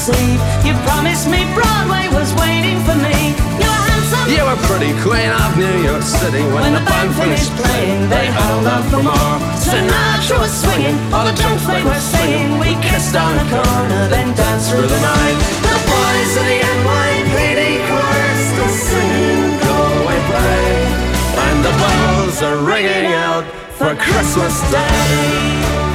Eve, 0.09 0.42
you 0.66 0.74
promised 0.82 1.30
me 1.30 1.46
Broadway 1.55 2.11
was 2.11 2.34
waiting 2.34 2.78
for 2.82 2.98
me. 2.98 3.38
You 3.62 3.68
were 3.70 3.82
handsome. 3.86 4.26
You 4.34 4.42
were 4.42 4.59
pretty 4.66 4.90
queen 4.98 5.30
of 5.30 5.55
New 5.55 5.78
York 5.86 6.03
City 6.03 6.42
when, 6.50 6.66
When 6.66 6.74
the 6.74 6.82
band 6.82 7.14
finished 7.14 7.55
playing. 7.55 8.11
They 8.11 8.26
held 8.26 8.66
out 8.66 8.82
for 8.90 8.98
more. 8.98 9.36
So 9.62 9.70
Sinatra 9.78 10.42
was 10.42 10.50
swinging, 10.50 10.98
all 11.14 11.22
the 11.22 11.36
junk 11.38 11.62
they 11.70 11.86
were 11.86 12.03
singing. 12.03 12.59
We 12.59 12.74
kissed 12.82 13.14
on 13.14 13.30
the 13.38 13.46
corner, 13.46 14.11
then 14.11 14.34
danced 14.34 14.74
through 14.74 14.90
the 14.90 15.00
night. 15.07 15.38
The 15.70 15.78
boys 15.86 16.32
of 16.34 16.44
the 16.50 16.59
NYPD 16.66 17.62
chorus 17.86 18.40
still 18.50 18.74
singing, 18.74 19.55
go 19.62 19.76
away, 20.03 20.18
play. 20.26 20.66
And 21.46 21.59
the 21.62 21.74
bells 21.78 22.42
are 22.42 22.59
ringing 22.59 23.14
out 23.14 23.46
for 23.78 23.94
Christmas 23.94 24.59
Day. 24.74 25.91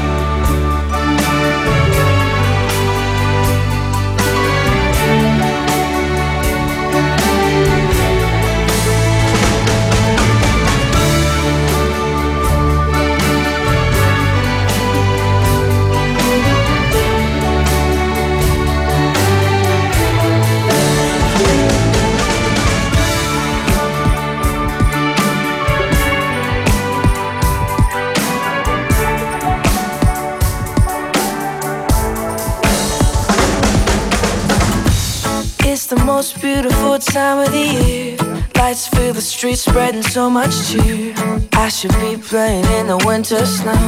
Most 36.18 36.41
beautiful 36.41 36.97
time 36.97 37.38
of 37.45 37.51
the 37.51 37.65
year. 37.78 38.18
Lights 38.55 38.88
fill 38.88 39.13
the 39.13 39.22
streets, 39.22 39.61
spreading 39.61 40.01
so 40.01 40.32
much 40.32 40.51
cheer. 40.68 41.13
I 41.53 41.70
should 41.70 41.93
be 42.01 42.18
playing 42.18 42.65
in 42.78 42.88
the 42.88 42.97
winter 43.05 43.45
snow, 43.45 43.84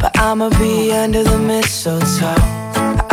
but 0.00 0.18
I'ma 0.18 0.48
be 0.58 0.92
under 0.92 1.22
the 1.22 1.38
mistletoe. 1.38 2.40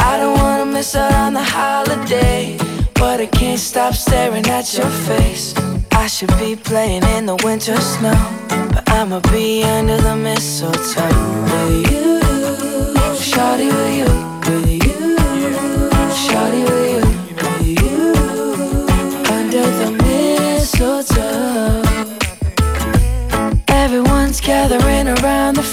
I 0.09 0.13
don't 0.21 0.37
wanna 0.39 0.67
miss 0.67 0.95
out 0.95 1.13
on 1.13 1.33
the 1.33 1.43
holiday, 1.43 2.57
but 2.93 3.19
I 3.19 3.25
can't 3.25 3.59
stop 3.59 3.93
staring 3.93 4.47
at 4.47 4.73
your 4.77 4.91
face. 5.09 5.53
I 5.91 6.07
should 6.07 6.33
be 6.39 6.55
playing 6.55 7.03
in 7.17 7.25
the 7.25 7.35
winter 7.43 7.75
snow, 7.75 8.19
but 8.73 8.89
I'ma 8.89 9.19
be 9.33 9.65
under 9.65 9.97
the 9.97 10.15
mistletoe 10.15 11.11
with 11.51 11.91
you, 11.91 12.21
shawty 13.31 13.65
you, 13.65 14.05
you, 14.05 14.30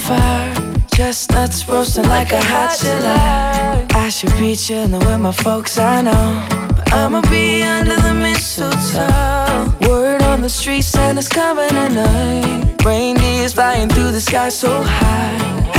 fire. 0.09 0.55
Chestnuts 0.95 1.69
roasting 1.69 2.09
like 2.09 2.33
a 2.33 2.43
hot 2.43 2.77
July. 2.81 3.87
I 4.05 4.09
should 4.09 4.35
be 4.39 4.57
chilling 4.57 4.99
with 5.07 5.21
my 5.21 5.33
folks, 5.33 5.79
I 5.79 6.03
know. 6.03 6.29
But 6.77 6.93
I'ma 6.93 7.21
be 7.31 7.63
under 7.63 7.97
the 8.07 8.15
mistletoe. 8.15 9.89
Word 9.89 10.23
on 10.23 10.41
the 10.41 10.49
street, 10.49 10.83
Santa's 10.83 11.29
coming 11.29 11.69
tonight. 11.69 12.85
Reindeer's 12.85 13.53
flying 13.53 13.89
through 13.89 14.13
the 14.13 14.21
sky 14.21 14.49
so 14.49 14.83
high. 14.83 15.37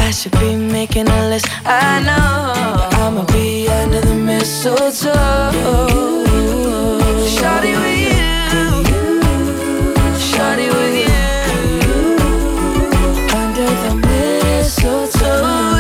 I 0.08 0.12
should 0.12 0.36
be 0.44 0.56
making 0.56 1.08
a 1.08 1.22
list, 1.32 1.48
I 1.66 2.00
know. 2.08 2.54
But 2.78 2.94
I'ma 3.04 3.24
be 3.34 3.68
under 3.68 4.02
the 4.02 4.16
mistletoe. 4.16 5.52
Shawty 7.36 7.74
with 7.82 8.00
you. 8.08 8.24
Shawty 10.30 10.68
with 10.76 10.96
you. 11.04 11.19
So. 15.12 15.79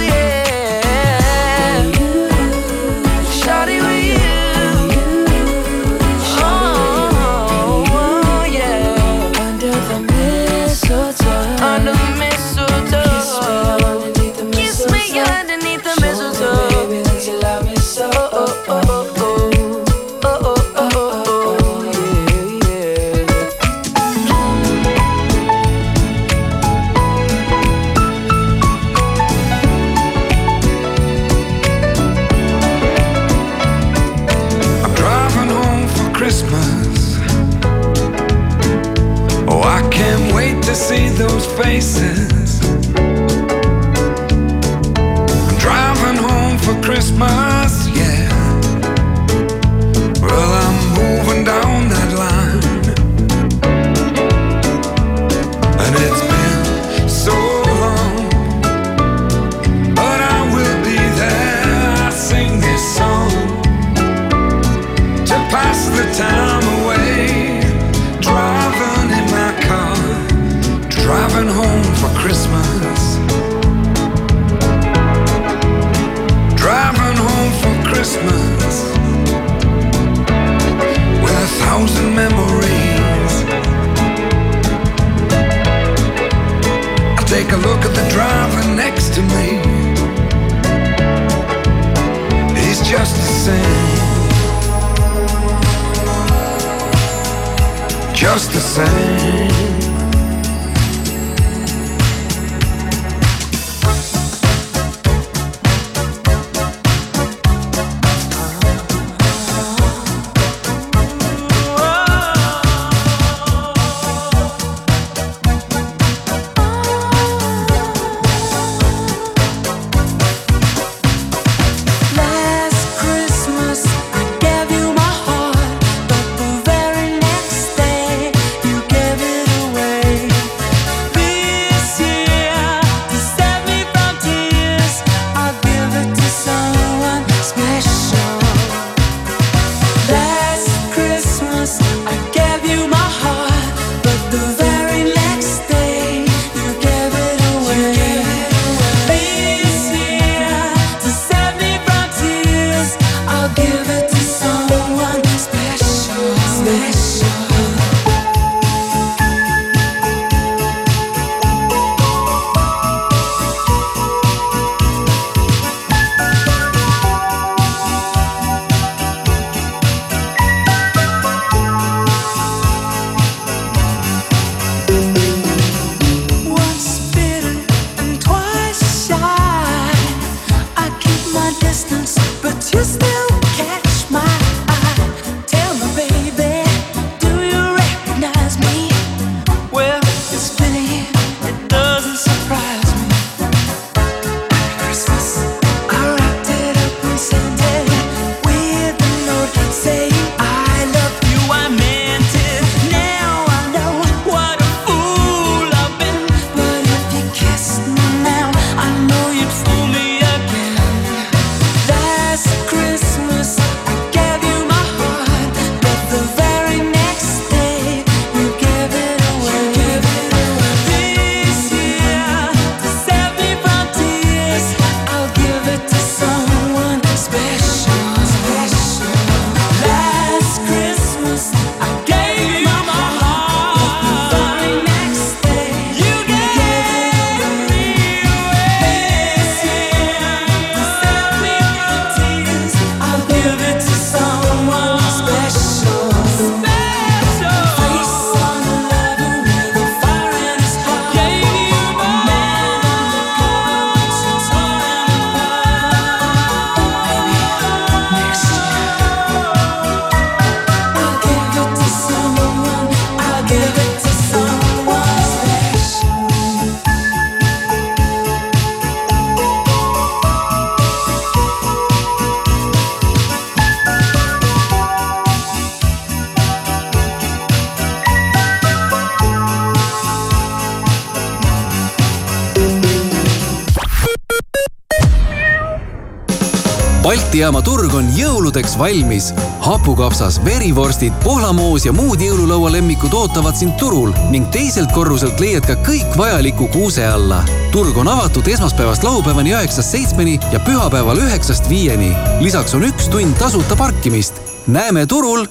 Balti 287.40 287.48
jaama 287.48 287.62
turg 287.64 287.94
on 287.96 288.08
jõuludeks 288.12 288.74
valmis. 288.76 289.30
hapukapsas, 289.64 290.42
verivorstid, 290.44 291.14
pohlamoos 291.24 291.86
ja 291.86 291.94
muud 291.96 292.20
jõululaua 292.20 292.74
lemmikud 292.74 293.14
ootavad 293.16 293.56
sind 293.56 293.78
turul 293.80 294.12
ning 294.34 294.50
teiselt 294.52 294.92
korruselt 294.92 295.40
leiad 295.40 295.64
ka 295.64 295.78
kõik 295.86 296.18
vajaliku 296.20 296.68
kuuse 296.74 297.06
alla. 297.08 297.46
turg 297.72 297.96
on 297.98 298.12
avatud 298.12 298.48
esmaspäevast 298.48 299.08
laupäevani 299.08 299.54
üheksast 299.56 299.96
seitsmeni 299.96 300.36
ja 300.52 300.60
pühapäeval 300.60 301.24
üheksast 301.24 301.70
viieni. 301.70 302.12
lisaks 302.44 302.76
on 302.76 302.84
üks 302.84 303.08
tund 303.08 303.40
tasuta 303.40 303.80
parkimist. 303.80 304.44
näeme 304.68 305.06
turul 305.06 305.48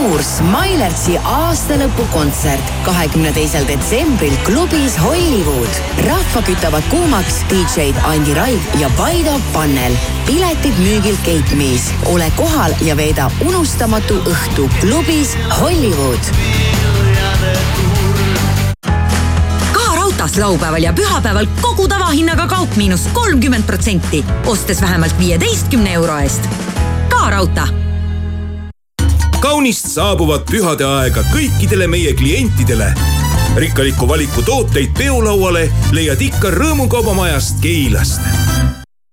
suur 0.00 0.22
Smilertsi 0.24 1.16
aastalõpukontsert 1.28 2.68
kahekümne 2.86 3.32
teisel 3.36 3.66
detsembril 3.68 4.32
klubis 4.46 4.94
Hollywood. 5.00 5.80
rahva 6.06 6.40
kütavad 6.46 6.86
kuumaks 6.88 7.42
DJ-d 7.50 8.00
Andi 8.08 8.32
Raig 8.34 8.78
ja 8.80 8.88
Paido 8.96 9.34
Pannel. 9.52 9.96
piletid 10.26 10.78
müügil 10.78 11.18
Gate 11.26 11.56
Me's. 11.56 11.90
ole 12.04 12.30
kohal 12.36 12.72
ja 12.80 12.96
veeda 12.96 13.30
unustamatu 13.44 14.22
õhtu 14.24 14.70
klubis 14.80 15.36
Hollywood. 15.60 16.32
raudtees 19.96 20.38
laupäeval 20.38 20.82
ja 20.82 20.92
pühapäeval 20.92 21.46
kogu 21.60 21.88
tavahinnaga 21.88 22.46
kaup 22.46 22.76
miinus 22.76 23.08
kolmkümmend 23.12 23.64
protsenti, 23.64 24.24
ostes 24.46 24.80
vähemalt 24.80 25.18
viieteistkümne 25.18 25.92
euro 25.92 26.18
eest. 26.18 26.48
ka 27.08 27.30
raudtee 27.30 27.89
kaunist 29.40 29.86
saabuvat 29.88 30.44
pühade 30.50 30.84
aega 30.84 31.22
kõikidele 31.32 31.86
meie 31.88 32.12
klientidele. 32.14 32.92
rikkaliku 33.56 34.08
valiku 34.08 34.42
tooteid 34.42 34.92
peolauale 34.98 35.70
leiad 35.92 36.20
ikka 36.20 36.50
Rõõmukaubamajast 36.50 37.60
Keilast. 37.60 38.20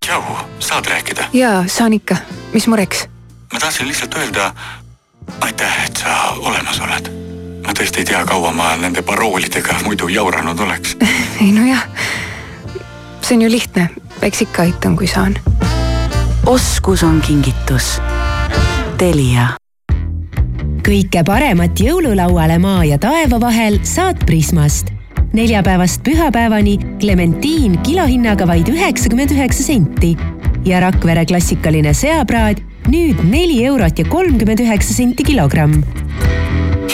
tšau, 0.06 0.24
saad 0.60 0.86
rääkida? 0.86 1.30
jaa, 1.34 1.64
saan 1.68 1.94
ikka. 1.94 2.16
mis 2.54 2.68
mureks? 2.68 3.08
ma 3.54 3.60
tahtsin 3.60 3.88
lihtsalt 3.88 4.16
öelda 4.16 4.52
aitäh, 5.42 5.86
et 5.86 5.98
sa 5.98 6.36
olemas 6.38 6.80
oled. 6.80 7.08
ma 7.66 7.74
tõesti 7.74 8.04
ei 8.04 8.06
tea, 8.06 8.26
kaua 8.26 8.52
ma 8.52 8.76
nende 8.76 9.02
paroolidega 9.02 9.80
muidu 9.84 10.08
jauranud 10.08 10.60
oleks. 10.60 10.98
ei 11.44 11.52
nojah, 11.52 11.88
see 13.22 13.38
on 13.40 13.42
ju 13.48 13.52
lihtne, 13.52 13.90
eks 14.22 14.42
ikka 14.42 14.62
aitan, 14.62 14.98
kui 14.98 15.08
saan. 15.08 15.40
oskus 16.46 17.04
on 17.04 17.22
kingitus. 17.22 18.02
Telia 18.98 19.48
kõike 20.88 21.20
paremat 21.28 21.80
jõululauale 21.84 22.56
maa 22.64 22.86
ja 22.88 22.98
taeva 23.02 23.42
vahel 23.44 23.80
saad 23.84 24.22
Prismast. 24.26 24.94
neljapäevast 25.34 26.00
pühapäevani 26.04 26.78
klementiin 27.00 27.76
kilohinnaga 27.84 28.48
vaid 28.48 28.70
üheksakümmend 28.72 29.34
üheksa 29.36 29.64
senti 29.64 30.16
ja 30.66 30.80
Rakvere 30.80 31.26
klassikaline 31.26 31.94
seapraad 31.94 32.62
nüüd 32.88 33.20
neli 33.28 33.66
eurot 33.66 34.00
ja 34.00 34.06
kolmkümmend 34.06 34.64
üheksa 34.64 34.94
senti 34.94 35.24
kilogramm. 35.24 35.84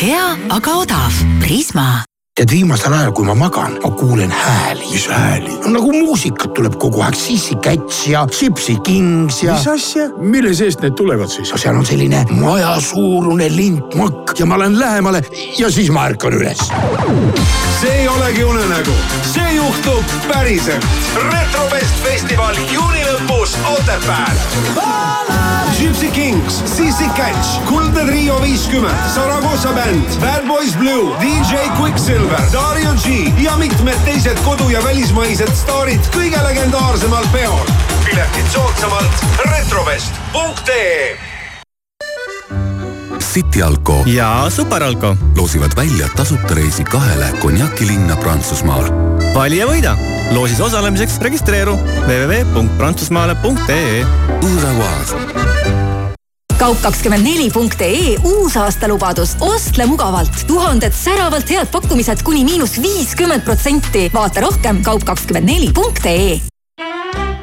hea, 0.01 0.25
aga 0.49 0.71
odav. 0.81 1.21
Prisma 1.39 2.12
tead, 2.33 2.49
viimasel 2.49 2.93
ajal, 2.97 3.11
kui 3.13 3.27
ma 3.27 3.33
magan, 3.37 3.75
ma 3.83 3.89
kuulen 3.93 4.31
hääli. 4.33 4.87
mis 4.91 5.05
hääli? 5.07 5.51
no 5.65 5.73
nagu 5.75 5.91
muusikat 5.93 6.55
tuleb 6.57 6.79
kogu 6.81 7.03
aeg, 7.05 7.13
Sissi 7.17 7.55
Cats 7.61 8.07
ja 8.09 8.23
Gypsy 8.25 8.73
Kings 8.81 9.43
ja. 9.43 9.53
mis 9.53 9.67
asja, 9.69 10.07
mille 10.17 10.53
seest 10.57 10.81
need 10.81 10.97
tulevad 10.97 11.29
siis? 11.29 11.51
no 11.53 11.61
seal 11.61 11.77
on 11.77 11.85
selline 11.85 12.23
majasuurune 12.39 13.51
lintmakk 13.53 14.33
ja 14.39 14.49
ma 14.49 14.57
lähen 14.57 14.79
lähemale 14.79 15.21
ja 15.59 15.69
siis 15.71 15.93
ma 15.93 16.07
ärkan 16.09 16.33
üles. 16.39 16.65
see 17.81 17.93
ei 18.01 18.07
olegi 18.09 18.43
unenägu, 18.49 18.97
see 19.29 19.53
juhtub 19.59 20.17
päriselt. 20.31 20.89
retrofest 21.29 22.01
festival 22.07 22.57
juuni 22.73 23.05
lõpus 23.11 23.57
Otepääl. 23.77 24.41
Gypsy 25.83 26.07
Kings, 26.11 26.63
Sissi 26.65 27.09
Catch, 27.15 27.59
Kuldne 27.67 28.05
Trio 28.05 28.41
viiskümmend, 28.41 29.09
Saragossa 29.15 29.73
bänd, 29.75 30.15
Bad 30.19 30.47
Boys 30.47 30.75
Blue, 30.79 31.11
DJ 31.19 31.55
Quicksilver, 31.81 32.39
Dario 32.53 32.93
G 33.03 33.33
ja 33.43 33.57
mitmed 33.57 33.99
teised 34.05 34.37
kodu- 34.45 34.69
ja 34.71 34.83
välismaised 34.83 35.51
staarid 35.55 35.99
kõige 36.15 36.39
legendaarsemal 36.47 37.27
peol. 37.35 37.67
piletid 38.05 38.47
soodsamalt 38.53 39.25
retrovest.ee 39.51 41.17
City 43.33 43.61
Alko 43.63 44.03
ja 44.05 44.45
Super 44.49 44.83
Alko 44.83 45.15
loosivad 45.35 45.75
välja 45.75 46.07
tasuta 46.15 46.53
reisi 46.55 46.83
kahele 46.83 47.25
konjakilinna 47.39 48.15
Prantsusmaal. 48.15 48.87
vali 49.35 49.57
ja 49.57 49.65
võida. 49.67 49.97
Loosis 50.33 50.61
osalemiseks 50.61 51.17
registreeru 51.21 51.75
www.prantsusmaale.ee. 52.07 54.05
kaup24.ee 56.53 58.17
uusaastalubadus, 58.23 59.35
ostle 59.39 59.85
mugavalt. 59.85 60.43
tuhanded 60.47 60.91
säravalt 60.93 61.49
head 61.49 61.67
pakkumised 61.71 62.23
kuni 62.23 62.43
miinus 62.45 62.81
viiskümmend 62.81 63.41
protsenti. 63.41 64.11
vaata 64.13 64.41
rohkem 64.41 64.77
kaup24.ee. 64.77 66.39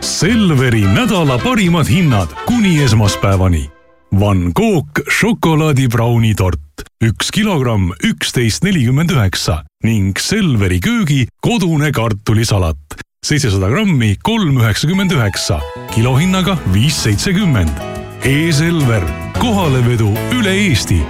Selveri 0.01 0.81
nädala 0.81 1.39
parimad 1.39 1.89
hinnad 1.89 2.29
kuni 2.47 2.83
esmaspäevani. 2.83 3.71
Van 4.13 4.51
Gogh 4.53 5.05
šokolaadibrauni 5.07 6.33
tort, 6.35 6.83
üks 7.05 7.31
kilogramm, 7.31 7.93
üksteist 8.03 8.65
nelikümmend 8.67 9.13
üheksa. 9.15 9.61
Ning 9.87 10.19
Selveri 10.19 10.81
köögi 10.83 11.29
kodune 11.45 11.93
kartulisalat, 11.95 12.99
seitsesada 13.23 13.71
grammi, 13.71 14.17
kolm 14.19 14.59
üheksakümmend 14.59 15.15
üheksa, 15.15 15.61
kilohinnaga 15.95 16.59
viis 16.75 16.99
seitsekümmend. 17.07 17.87
E-Selver, 18.27 19.07
kohalevedu 19.39 20.11
üle 20.35 20.59
Eesti 20.67 21.01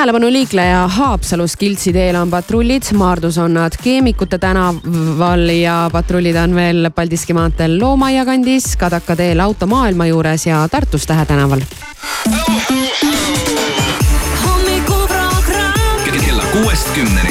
tähelepanu 0.00 0.32
liikleja 0.32 0.88
Haapsalus 0.88 1.56
Kiltsi 1.56 1.92
teel 1.92 2.16
on 2.16 2.30
patrullid, 2.30 2.82
Maardus 2.96 3.38
on 3.38 3.52
nad 3.54 3.74
Keemikute 3.82 4.38
tänaval 4.38 5.48
ja 5.52 5.90
patrullid 5.92 6.36
on 6.40 6.54
veel 6.54 6.90
Paldiski 6.94 7.36
maanteel 7.36 7.76
Loomaia 7.80 8.24
kandis, 8.24 8.76
Kadaka 8.80 9.16
teel 9.16 9.40
Automaailma 9.44 10.06
juures 10.06 10.46
ja 10.46 10.68
Tartus 10.72 11.06
Tähe 11.06 11.26
tänaval. 11.26 11.60
hommikuprogramm 14.46 16.24
kella 16.24 16.44
kuuest 16.52 16.88
kümneni. 16.94 17.29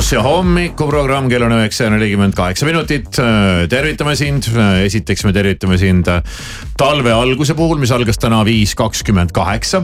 Sky 0.00 0.16
plussi 0.16 0.22
hommikuprogramm, 0.24 1.26
kell 1.28 1.44
on 1.44 1.52
üheksa 1.52 1.84
ja 1.84 1.90
nelikümmend 1.92 2.32
kaheksa 2.32 2.64
minutit. 2.64 3.18
tervitame 3.68 4.14
sind, 4.16 4.46
esiteks 4.86 5.26
me 5.26 5.32
tervitame 5.36 5.76
sind 5.76 6.08
talve 6.80 7.12
alguse 7.12 7.52
puhul, 7.52 7.76
mis 7.82 7.92
algas 7.92 8.16
täna 8.16 8.38
viis 8.48 8.72
kakskümmend 8.80 9.34
kaheksa. 9.36 9.82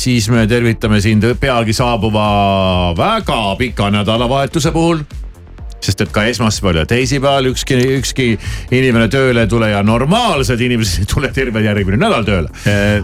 siis 0.00 0.30
me 0.32 0.46
tervitame 0.48 1.02
sind 1.04 1.28
peagi 1.36 1.76
saabuva 1.76 2.94
väga 2.96 3.42
pika 3.60 3.90
nädalavahetuse 3.92 4.72
puhul 4.72 5.04
sest 5.96 6.04
et 6.04 6.12
ka 6.12 6.24
esmaspäeval 6.28 6.82
ja 6.82 6.86
teisipäeval 6.88 7.48
ükski, 7.52 7.76
ükski 7.96 8.26
inimene 8.74 9.08
tööle 9.12 9.46
ei 9.46 9.50
tule 9.50 9.70
ja 9.70 9.82
normaalsed 9.86 10.60
inimesed 10.60 11.04
ei 11.04 11.08
tule 11.08 11.30
terve 11.32 11.62
järgmine 11.64 11.98
nädal 12.00 12.26
tööle. 12.26 12.50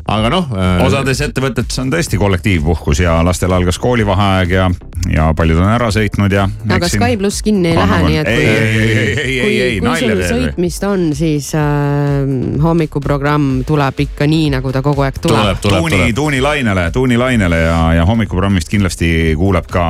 aga 0.05 0.33
noh. 0.33 0.51
osades 0.85 1.23
ettevõtetes 1.25 1.79
on 1.81 1.93
tõesti 1.93 2.21
kollektiivpuhkus 2.21 3.03
ja 3.05 3.19
lastel 3.25 3.53
algas 3.57 3.79
koolivaheaeg 3.83 4.53
ja, 4.53 4.69
ja 5.13 5.31
paljud 5.37 5.63
on 5.63 5.71
ära 5.73 5.89
sõitnud 5.95 6.37
ja. 6.37 6.49
aga 6.69 6.91
Sky 6.93 7.17
pluss 7.21 7.45
kinni 7.45 7.73
ei 7.73 7.79
lähe, 7.79 8.01
nii 8.09 8.19
et 8.21 8.29
kui, 8.29 8.43
ei, 8.43 8.57
ei, 8.57 8.83
ei, 8.83 9.15
ei, 9.23 9.39
ei, 9.39 9.61
ei, 9.69 9.81
nalja 9.85 10.17
teeme. 10.19 10.31
sõitmist 10.33 10.89
on, 10.89 11.07
siis 11.17 11.53
äh, 11.57 12.29
hommikuprogramm 12.63 13.63
tuleb 13.69 14.05
ikka 14.05 14.29
nii, 14.29 14.51
nagu 14.59 14.75
ta 14.75 14.85
kogu 14.85 15.07
aeg 15.07 15.23
tuleb. 15.23 15.63
tuuni, 15.65 16.05
tuunilainele, 16.17 16.91
tuunilainele 16.93 17.63
ja, 17.65 17.79
ja 18.01 18.09
hommikuprogrammist 18.09 18.73
kindlasti 18.73 19.33
kuuleb 19.39 19.71
ka 19.73 19.87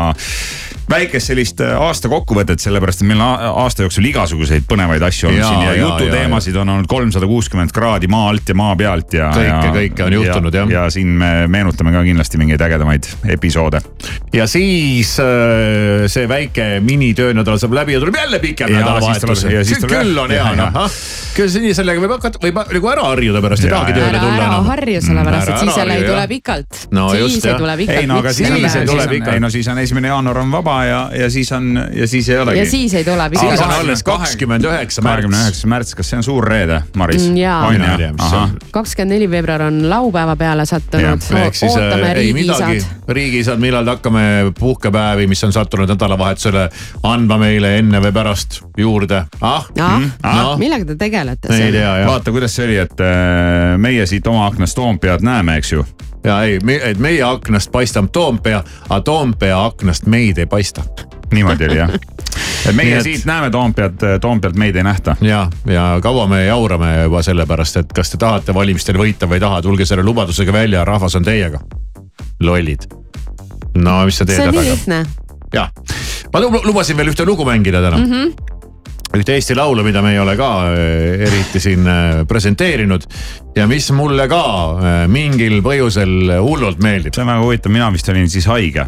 väikest 0.93 1.33
sellist 1.33 1.61
äh, 1.65 1.73
aasta 1.81 2.09
kokkuvõtet, 2.13 2.61
sellepärast 2.63 3.03
et 3.03 3.09
meil 3.11 3.21
on 3.25 3.47
aasta 3.65 3.87
jooksul 3.87 4.07
igasuguseid 4.11 4.67
põnevaid 4.71 5.03
asju 5.09 5.31
olnud 5.31 5.45
siin 5.47 5.65
ja 5.67 5.73
jaa, 5.75 5.87
jututeemasid 5.89 6.57
on 6.63 6.69
olnud 6.77 6.89
kolmsada 6.91 7.27
kuuskümmend 7.31 7.73
kraadi 7.75 8.11
maa 8.13 8.29
alt 8.33 8.49
ja 8.53 8.57
maa 8.59 8.77
pealt 8.77 9.17
ja. 9.17 9.31
Kõike, 9.33 9.73
kõike 9.79 10.07
on 10.07 10.17
juhtunud, 10.19 10.55
jah. 10.61 10.71
ja 10.77 10.85
siin 10.93 11.09
me 11.19 11.33
meenutame 11.51 11.93
ka 11.95 12.03
kindlasti 12.07 12.41
mingeid 12.41 12.61
ägedamaid 12.69 13.09
episoode. 13.37 13.81
ja 14.37 14.47
siis 14.51 15.15
äh, 15.23 16.07
see 16.13 16.29
väike 16.31 16.69
minitöönädal 16.85 17.59
saab 17.63 17.77
läbi 17.81 17.97
ja 17.97 18.01
tuleb 18.05 18.17
jälle 18.23 18.39
pikem 18.43 18.73
Ja 18.73 18.81
nädalavahetus. 18.83 19.45
ja 19.45 19.65
küll 19.89 20.19
on 20.19 20.31
hea 20.31 20.43
Ja, 20.43 20.55
ja. 20.59 20.71
noh, 20.75 20.91
küll 21.37 21.53
nii 21.63 21.75
sellega 21.77 22.01
võib 22.03 22.13
hakata, 22.17 22.41
võib 22.43 22.57
nagu 22.63 22.89
ära 22.93 23.05
harjuda 23.13 23.41
pärast, 23.45 23.65
ei 23.65 23.71
Ja, 23.71 23.77
tahagi 23.79 23.93
ja. 23.93 23.99
tööle 24.05 24.19
tulla 24.23 24.35
ära 24.37 24.47
enam. 24.51 24.67
harju, 24.73 25.01
sellepärast 25.07 25.49
Ära- 25.49 25.55
et 25.55 25.61
siis 25.65 25.77
jälle 25.79 25.95
ei 25.97 26.05
tule 26.09 26.25
pikalt. 26.29 26.81
No 26.91 27.09
siis 27.13 27.23
just, 27.23 27.47
ei 27.47 27.55
tule 27.61 27.77
pikalt. 27.77 27.99
ei 28.01 28.07
no 28.11 28.19
aga 28.19 28.33
siis 28.33 28.77
ei 28.77 28.87
tule 28.87 29.07
pikalt. 29.09 29.35
ei 29.35 29.41
no 29.41 29.51
siis 29.51 29.69
on 29.69 29.79
esimene 29.79 30.09
jaanuar 30.13 30.39
on 30.43 30.51
vaba 30.53 30.82
ja, 30.85 31.11
ja 31.17 31.31
siis 31.31 31.53
on 31.53 31.73
ja 31.95 32.07
siis 32.09 32.29
ei 32.29 32.39
olegi. 32.39 32.59
ja 32.59 32.67
siis 32.71 32.95
ei 32.95 33.05
tule 33.05 33.29
siis 33.39 33.61
on 33.61 33.71
alles 33.71 34.03
kakskümmend 34.03 34.65
üheksa 34.65 35.03
kahekümne 35.03 35.37
märts. 35.37 35.49
üheksas 35.49 35.71
märts, 35.71 35.95
kas 35.95 36.11
see 36.11 36.21
on 36.21 36.27
suur 36.27 36.47
reede, 36.49 36.83
Maris? 36.97 37.29
Mm, 37.29 37.37
jaa. 37.37 37.61
on 37.67 37.81
jah, 37.81 38.51
kakskümmend 38.71 39.17
neli 39.17 39.31
veebruar 39.31 39.63
on 39.69 39.81
laupäeva 39.91 40.37
peale 40.37 40.67
sattunud. 40.67 41.23
äh, 41.33 41.47
ootame 41.69 42.13
ei 42.13 42.33
midagi 42.33 42.65
riigisad., 42.73 43.09
riigisad, 43.09 43.59
millal 43.63 43.87
hakkame 43.87 44.53
puhkepäevi, 44.59 45.27
mis 45.27 45.45
on 45.45 45.53
sattunud 45.53 45.89
nädalavahetusele, 45.89 46.69
andma 47.03 47.39
meile 47.39 47.77
enne 47.79 48.01
või 48.03 48.13
pärast 48.13 48.61
juurde, 48.79 49.25
ah 49.41 49.67
ah 49.81 49.99
Mhm. 49.99 50.11
Ah. 50.23 50.39
ah,, 50.39 50.59
millega 50.59 50.85
te 50.85 50.97
tegelete 50.97 51.53
ei 51.57 51.73
tea 51.73 51.97
jah. 52.03 52.07
vaata, 52.09 52.33
kuidas 52.33 52.55
see 52.57 52.67
oli, 52.67 52.79
et 52.83 53.01
äh, 53.01 53.77
meie 53.79 54.07
siit 54.07 54.27
oma 54.27 54.47
aknast 54.47 54.77
Toompead 54.79 55.25
näeme, 55.27 55.57
eks 55.61 55.73
ju. 55.73 55.87
Ja 56.25 56.43
ei, 56.43 56.59
et 56.83 56.99
meie 56.99 57.23
aknast 57.23 57.73
paistab 57.73 58.11
Toompea, 58.13 58.63
aga 58.89 59.01
Toompea 59.01 59.65
aknast 59.65 60.07
meid 60.07 60.39
ei 60.39 60.47
paista. 60.47 60.83
niimoodi 61.33 61.65
oli 61.65 61.77
jah. 61.77 61.91
et 62.69 62.75
meie 62.75 62.97
et... 62.97 63.03
siit 63.03 63.25
näeme 63.25 63.51
Toompead, 63.51 64.21
Toompealt 64.21 64.57
meid 64.57 64.77
ei 64.77 64.83
nähta. 64.83 65.17
ja, 65.21 65.49
ja 65.67 65.99
kaua 66.03 66.27
me 66.27 66.45
jaurame 66.45 67.03
juba 67.03 67.23
sellepärast, 67.23 67.77
et 67.77 67.93
kas 67.93 68.11
te 68.11 68.21
tahate 68.21 68.55
valimistel 68.55 68.99
võita 68.99 69.29
või 69.29 69.41
ei 69.41 69.47
taha, 69.47 69.63
tulge 69.63 69.87
selle 69.87 70.03
lubadusega 70.07 70.53
välja, 70.53 70.85
rahvas 70.85 71.17
on 71.17 71.25
teiega. 71.25 71.61
lollid. 72.41 72.87
no 73.75 74.05
mis 74.05 74.19
sa 74.19 74.25
teed 74.25 74.43
see 74.43 74.49
on 74.49 74.55
nii 74.55 74.71
lihtne 74.71 75.05
jah. 75.55 75.71
ma 76.33 76.41
lu- 76.41 76.65
lubasin 76.65 76.97
veel 76.97 77.13
ühte 77.13 77.27
lugu 77.27 77.45
mängida 77.45 77.83
täna 77.83 77.97
mm. 77.97 78.11
-hmm 78.13 78.52
ühte 79.17 79.35
Eesti 79.37 79.57
laulu, 79.57 79.85
mida 79.85 80.03
me 80.03 80.15
ei 80.15 80.21
ole 80.23 80.35
ka 80.39 80.49
äh, 80.73 81.27
eriti 81.27 81.61
siin 81.61 81.87
äh, 81.89 82.23
presenteerinud 82.29 83.05
ja 83.57 83.67
mis 83.69 83.91
mulle 83.93 84.27
ka 84.31 84.43
äh, 84.47 84.97
mingil 85.13 85.61
põhjusel 85.65 86.39
hullult 86.41 86.81
meeldib. 86.83 87.15
see 87.15 87.25
on 87.25 87.33
väga 87.33 87.45
huvitav, 87.45 87.75
mina 87.75 87.91
vist 87.93 88.09
olin 88.09 88.31
siis 88.33 88.49
haige, 88.49 88.87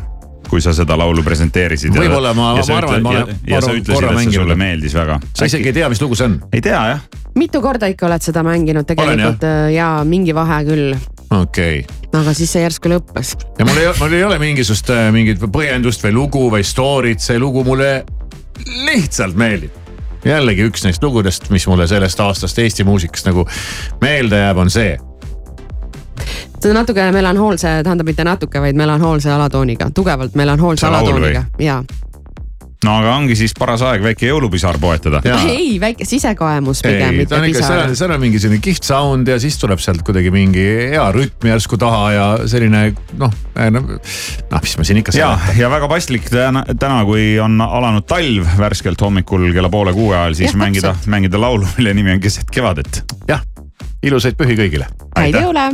kui 0.49 0.63
sa 0.65 0.73
seda 0.77 0.97
laulu 1.01 1.25
presenteerisid. 1.25 1.97
Võib-olla 1.97 2.33
ma- 2.37 2.55
ma 2.57 2.79
arvan, 2.79 2.97
et 2.97 3.05
ma 3.05 3.13
olen- 3.13 3.43
ja 3.49 3.61
sa 3.61 3.75
ütlesid, 3.77 4.09
et 4.09 4.23
see 4.23 4.39
sulle 4.39 4.57
meeldis 4.57 4.97
väga. 4.97 5.21
sa 5.35 5.51
isegi 5.51 5.69
ei 5.69 5.77
tea, 5.81 5.93
mis 5.93 6.01
lugu 6.01 6.17
see 6.17 6.31
on? 6.31 6.41
ei 6.53 6.65
tea 6.65 6.81
jah. 6.95 7.05
mitu 7.35 7.61
korda 7.61 7.93
ikka 7.93 8.07
oled 8.09 8.25
seda 8.25 8.43
mänginud 8.47 8.89
tegelikult 8.89 9.45
ja? 9.45 9.69
ja 9.75 9.93
mingi 10.09 10.35
vahe 10.35 10.65
küll, 10.65 10.97
okei 11.31 11.85
okay. 11.85 12.21
aga 12.21 12.33
siis 12.33 12.53
see 12.57 12.65
järsku 12.65 12.89
lõppes. 12.97 13.37
ja 13.59 13.69
mul 13.69 13.77
ei, 13.77 13.93
mul 14.01 14.17
ei 14.17 14.25
ole 14.25 14.41
mingisugust 14.41 14.89
mingit 15.13 15.45
põhjendust 15.53 16.09
või 16.09 16.17
lugu 16.17 16.49
või 16.49 16.65
story't, 16.65 17.21
see 17.21 17.39
lugu 17.39 17.65
mulle 17.65 18.05
lihtsalt 18.89 19.37
meeldib. 19.37 19.84
Jällegi 20.25 20.69
üks 20.69 20.85
neist 20.85 21.03
lugudest, 21.03 21.51
mis 21.51 21.67
mulle 21.67 21.87
sellest 21.87 22.21
aastast 22.21 22.59
Eesti 22.59 22.85
muusikast 22.85 23.27
nagu 23.29 23.47
meelde 24.01 24.39
jääb, 24.39 24.57
on 24.57 24.71
see. 24.71 24.97
natuke 26.73 27.13
melanhoolse, 27.13 27.69
tähendab 27.85 28.09
mitte 28.09 28.25
natuke, 28.25 28.61
vaid 28.61 28.77
melanhoolse 28.77 29.31
alatooniga, 29.31 29.91
tugevalt 29.95 30.35
melanhoolse 30.35 30.87
alatooniga 30.87 31.45
ja. 31.59 31.85
No 32.85 32.99
aga 33.01 33.15
ongi 33.19 33.37
siis 33.39 33.55
paras 33.57 33.83
aeg 33.87 34.05
väike 34.05 34.29
jõulupisar 34.29 34.79
poetada. 34.83 35.21
ei, 35.49 35.77
väike 35.81 36.07
sisekaemus 36.09 36.83
pigem, 36.85 37.21
ei, 37.23 37.29
ta 37.29 37.39
on 37.41 37.49
ikka, 37.49 37.61
seal 37.61 37.81
pisar 37.81 37.89
on, 37.89 37.97
seal 38.01 38.15
on 38.17 38.23
mingi 38.23 38.41
selline 38.43 38.65
kihvt 38.65 38.89
sound 38.89 39.31
ja 39.31 39.39
siis 39.43 39.57
tuleb 39.61 39.83
sealt 39.83 40.05
kuidagi 40.07 40.33
mingi 40.35 40.65
hea 40.93 41.05
rütm 41.15 41.51
järsku 41.51 41.79
taha 41.81 42.05
ja 42.15 42.27
selline 42.51 42.85
noh, 43.21 43.35
noh, 43.75 43.95
mis 44.61 44.77
ma 44.81 44.87
siin 44.87 45.01
ikka 45.01 45.17
ja 45.17 45.33
seletan., 45.35 45.61
ja 45.63 45.73
väga 45.73 45.91
paslik 45.91 46.29
täna, 46.33 46.65
täna, 46.73 47.01
kui 47.09 47.35
on 47.43 47.59
alanud 47.65 48.07
talv 48.11 48.49
värskelt 48.61 49.01
hommikul 49.05 49.51
kella 49.57 49.73
poole 49.73 49.97
kuue 49.97 50.17
ajal, 50.17 50.39
siis 50.39 50.53
ja, 50.53 50.61
mängida, 50.61 50.95
mängida 51.11 51.41
laulu, 51.41 51.69
mille 51.79 51.97
nimi 51.97 52.15
on 52.17 52.23
Keset 52.25 52.53
kevadet. 52.53 53.05
jah, 53.29 53.45
ilusaid 54.05 54.39
pühi 54.41 54.59
kõigile. 54.61 54.91
häid 55.17 55.41
jõule. 55.41 55.71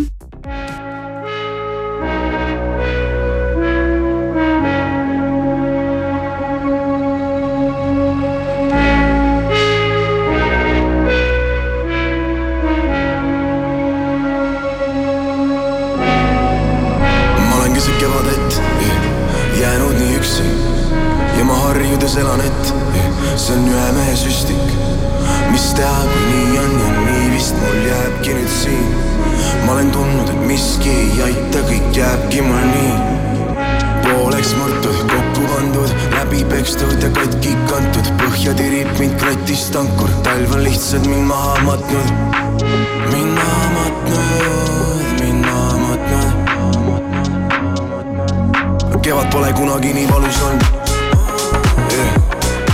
Harjudes 22.11 22.17
elan, 22.17 22.41
et 22.41 23.39
see 23.39 23.55
on 23.55 23.67
ühe 23.69 23.93
mehe 23.93 24.17
süstik. 24.17 24.57
mis 25.51 25.67
kui 25.75 26.23
nii 26.31 26.59
on 26.59 26.73
ja 26.81 26.89
nii 27.07 27.31
vist 27.35 27.55
mul 27.61 27.79
jääbki 27.87 28.35
nüüd 28.35 28.49
siin. 28.49 28.89
ma 29.67 29.73
olen 29.73 29.91
tundnud, 29.91 30.29
et 30.29 30.47
miski 30.47 30.91
ei 30.91 31.23
aita, 31.23 31.63
kõik 31.69 31.97
jääbki 31.97 32.43
mul 32.43 32.67
nii. 32.73 32.95
pooleks 34.03 34.55
murtud, 34.59 34.99
kokku 35.13 35.47
pandud, 35.55 35.95
läbi 36.17 36.45
pekstud 36.51 37.03
ja 37.03 37.11
katki 37.15 37.55
kantud, 37.71 38.13
põhja 38.23 38.55
tirib 38.59 38.91
mind 38.99 39.17
kratist 39.21 39.77
ankur, 39.77 40.11
talv 40.27 40.55
on 40.57 40.65
lihtsalt 40.67 41.07
mind 41.07 41.31
maha 41.31 41.57
matnud. 41.69 42.13
mind 43.13 43.39
maha 43.39 43.71
matnud, 43.79 45.17
mind 45.23 45.47
maha 45.47 45.79
matnud 45.87 46.39
kevad 49.01 49.33
pole 49.33 49.53
kunagi 49.57 49.95
nii 49.95 50.09
valus 50.11 50.43
olnud. 50.45 50.80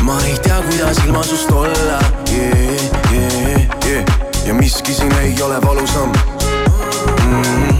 Ma 0.06 0.18
ei 0.24 0.38
tea, 0.38 0.62
kuidas 0.62 0.98
ilma 1.04 1.22
sust 1.22 1.50
olla 1.50 1.98
yeah, 2.30 3.12
yeah, 3.12 3.68
yeah. 3.86 4.04
ja 4.46 4.54
miski 4.54 4.94
siin 4.94 5.12
ei 5.12 5.42
ole 5.42 5.62
valusam 5.62 6.12
mm. 6.12 7.42
-hmm. 7.42 7.74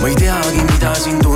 ma 0.00 0.08
ei 0.08 0.14
teagi, 0.14 0.62
mida 0.72 0.94
siin 0.94 1.18
tunda 1.18 1.29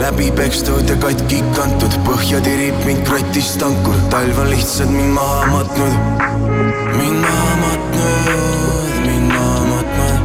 läbi 0.00 0.30
pekstud 0.32 0.88
ja 0.88 0.96
katki 0.96 1.42
kantud, 1.56 1.92
põhja 2.06 2.40
tirib 2.44 2.76
mind 2.86 3.02
krotist 3.08 3.62
ankur, 3.64 3.96
talv 4.12 4.38
on 4.40 4.48
lihtsalt 4.50 4.90
mind 4.94 5.12
maha 5.16 5.46
matnud, 5.52 5.94
mind 6.96 7.20
maha 7.20 7.52
matnud, 7.60 8.94
mind 9.06 9.28
maha 9.34 9.60
matnud. 9.72 10.22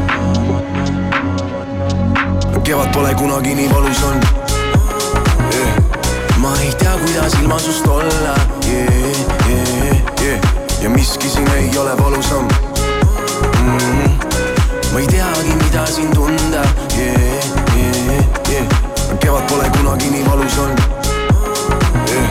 kevad 2.66 2.90
pole 2.96 3.12
kunagi 3.20 3.56
nii 3.60 3.70
valus 3.74 4.02
olnud 4.08 4.26
ma 6.42 6.52
ei 6.64 6.72
tea, 6.80 6.96
kuidas 7.04 7.34
ilma 7.42 7.60
sust 7.60 7.88
olla 7.88 8.36
yeah,, 8.70 8.90
yeah, 9.50 9.98
yeah. 10.22 10.40
ja 10.82 10.90
miski 10.90 11.30
siin 11.30 11.52
ei 11.58 11.78
ole 11.78 11.98
valusam 11.98 12.48
mm. 12.48 13.78
-hmm 13.78 14.10
ma 14.94 15.00
ei 15.00 15.08
teagi, 15.08 15.56
mida 15.64 15.86
siin 15.86 16.12
tunda 16.16 16.64
yeah. 16.98 17.25
Kevad 19.26 19.48
pole 19.50 19.70
kunagi 19.78 20.10
nii 20.10 20.26
valus 20.26 20.58
olnud 20.58 20.82
yeah.. 22.12 22.30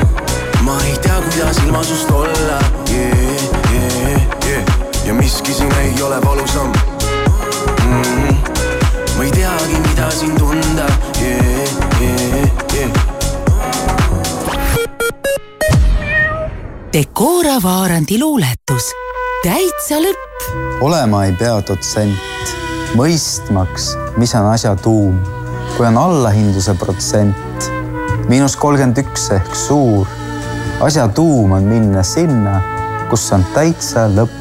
ma 0.63 0.77
ei 0.87 0.99
tea, 1.03 1.17
kuidas 1.23 1.59
ilma 1.67 1.83
sust 1.85 2.11
olla 2.11 2.59
yeah, 2.91 3.43
yeah, 3.73 4.23
yeah. 4.47 4.65
ja 5.07 5.15
miski 5.15 5.55
siin 5.55 5.75
ei 5.83 6.03
ole 6.03 6.21
valusam 6.25 6.67
mm. 6.67 8.03
-hmm. 8.03 8.37
ma 9.17 9.25
ei 9.25 9.31
teagi, 9.31 9.81
mida 9.89 10.11
siin 10.11 10.37
tunda 10.39 10.87
yeah, 11.21 11.69
yeah, 12.01 12.49
yeah. 12.75 12.91
Decora 16.93 17.63
Vaarandi 17.63 18.19
luuletus, 18.19 18.93
täitsa 19.43 19.99
lõpp. 19.99 20.51
olema 20.81 21.25
ei 21.25 21.33
pea 21.33 21.59
dotsent, 21.69 22.55
mõistmaks, 22.95 23.97
mis 24.17 24.35
on 24.35 24.47
asja 24.47 24.77
tuum. 24.77 25.34
Kui 25.77 25.87
on 25.87 25.99
allahindluse 25.99 26.75
protsent, 26.79 27.71
miinus 28.31 28.55
kolmkümmend 28.61 29.01
üks 29.03 29.27
ehk 29.35 29.57
suur, 29.59 30.07
asja 30.85 31.09
tuum 31.17 31.57
on 31.57 31.67
minna 31.69 32.05
sinna, 32.07 32.61
kus 33.11 33.27
on 33.35 33.43
täitsa 33.57 34.07
lõpp, 34.13 34.35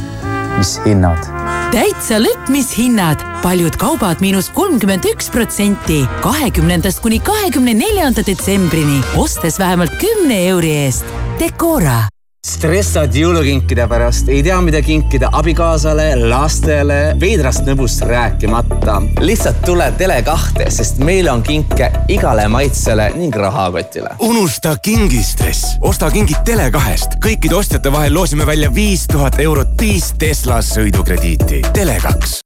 mis 0.57 0.77
hinnad. 0.85 1.29
Täitsa 1.73 2.19
lõpp, 2.21 2.51
mis 2.53 2.69
hinnad, 2.77 3.21
paljud 3.41 3.77
kaubad 3.81 4.21
miinus 4.21 4.51
kolmkümmend 4.53 5.09
üks 5.09 5.31
protsenti, 5.33 6.03
kahekümnendast 6.21 7.01
kuni 7.01 7.17
kahekümne 7.23 7.73
neljanda 7.81 8.25
detsembrini, 8.25 9.01
ostes 9.17 9.57
vähemalt 9.61 9.97
kümne 10.01 10.43
euri 10.51 10.75
eest. 10.85 11.09
Decora 11.41 12.12
stressad 12.53 13.15
jõulukinkide 13.17 13.85
pärast, 13.89 14.29
ei 14.31 14.43
tea, 14.45 14.59
mida 14.63 14.81
kinkida 14.85 15.29
abikaasale, 15.35 16.11
lastele, 16.29 16.99
veidrast 17.19 17.65
nõbust 17.67 18.05
rääkimata. 18.07 18.99
lihtsalt 19.21 19.61
tule 19.65 19.89
Tele2-te, 19.97 20.69
sest 20.71 21.01
meil 21.03 21.29
on 21.31 21.43
kinke 21.43 21.89
igale 22.13 22.47
maitsele 22.47 23.09
ning 23.17 23.35
rahakotile. 23.35 24.15
unusta 24.19 24.75
kingistress, 24.77 25.77
osta 25.81 26.11
kingid 26.11 26.45
Tele2-st. 26.49 27.19
kõikide 27.25 27.55
ostjate 27.55 27.91
vahel 27.91 28.13
loosime 28.13 28.45
välja 28.45 28.73
viis 28.73 29.07
tuhat 29.07 29.39
eurot 29.39 29.75
viis 29.79 30.13
Tesla 30.19 30.61
sõidukrediiti. 30.61 31.61
Tele2 31.73 32.39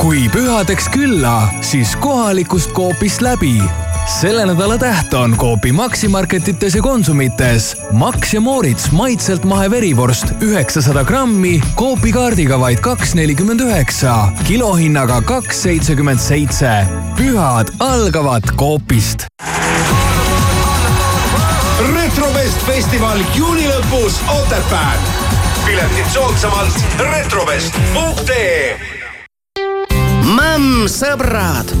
kui 0.00 0.28
pühadeks 0.32 0.88
külla, 0.88 1.50
siis 1.60 1.92
kohalikust 2.00 2.72
Coopist 2.72 3.20
läbi. 3.20 3.58
Selle 4.06 4.46
nädala 4.46 4.78
täht 4.78 5.14
on 5.14 5.36
Coopi 5.36 5.72
Maximarketites 5.72 6.74
ja 6.74 6.82
Konsumites 6.82 7.76
Max 7.92 8.34
ja 8.34 8.40
Moorits 8.40 8.90
maitselt 8.92 9.44
maheverivorst 9.44 10.26
üheksasada 10.42 11.04
grammi 11.04 11.60
Coopi 11.76 12.12
kaardiga 12.12 12.60
vaid 12.60 12.80
kaks 12.80 13.14
nelikümmend 13.14 13.60
üheksa, 13.60 14.28
kilohinnaga 14.46 15.20
kaks 15.22 15.62
seitsekümmend 15.62 16.20
seitse. 16.20 16.70
pühad 17.16 17.72
algavad 17.78 18.42
Coopist. 18.56 19.26
retrovest 21.94 22.66
festival 22.66 23.18
juuni 23.34 23.68
lõpus 23.68 24.20
Otepääl. 24.40 24.98
piletid 25.66 26.12
soodsamalt 26.12 26.84
retrovest.ee 26.98 28.76
Mämm, 30.30 30.86
sõbrad, 30.86 31.72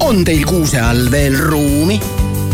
on 0.00 0.24
teil 0.24 0.44
kuuse 0.46 0.80
all 0.80 1.10
veel 1.10 1.38
ruumi? 1.38 2.00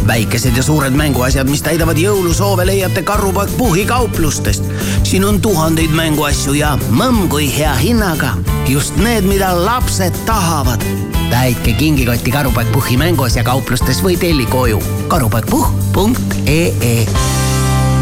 väikesed 0.06 0.56
ja 0.56 0.62
suured 0.62 0.92
mänguasjad, 0.92 1.48
mis 1.48 1.62
täidavad 1.64 1.96
jõulusoove, 1.96 2.66
leiate 2.66 3.02
Karupoeg 3.02 3.50
Puhhi 3.56 3.86
kauplustest. 3.88 4.64
siin 5.02 5.24
on 5.24 5.40
tuhandeid 5.40 5.90
mänguasju 5.96 6.52
ja 6.54 6.74
mõmm 6.90 7.28
kui 7.28 7.48
hea 7.58 7.74
hinnaga. 7.74 8.36
just 8.68 8.96
need, 8.96 9.24
mida 9.24 9.64
lapsed 9.64 10.12
tahavad. 10.26 10.84
täitke 11.30 11.72
kingikotti 11.72 12.30
Karupoeg 12.30 12.72
Puhhi 12.72 12.96
mänguasja 12.96 13.42
kauplustes 13.42 14.02
või 14.04 14.16
telli 14.16 14.46
koju 14.46 14.82
karupoegpuhh.ee. 15.08 17.06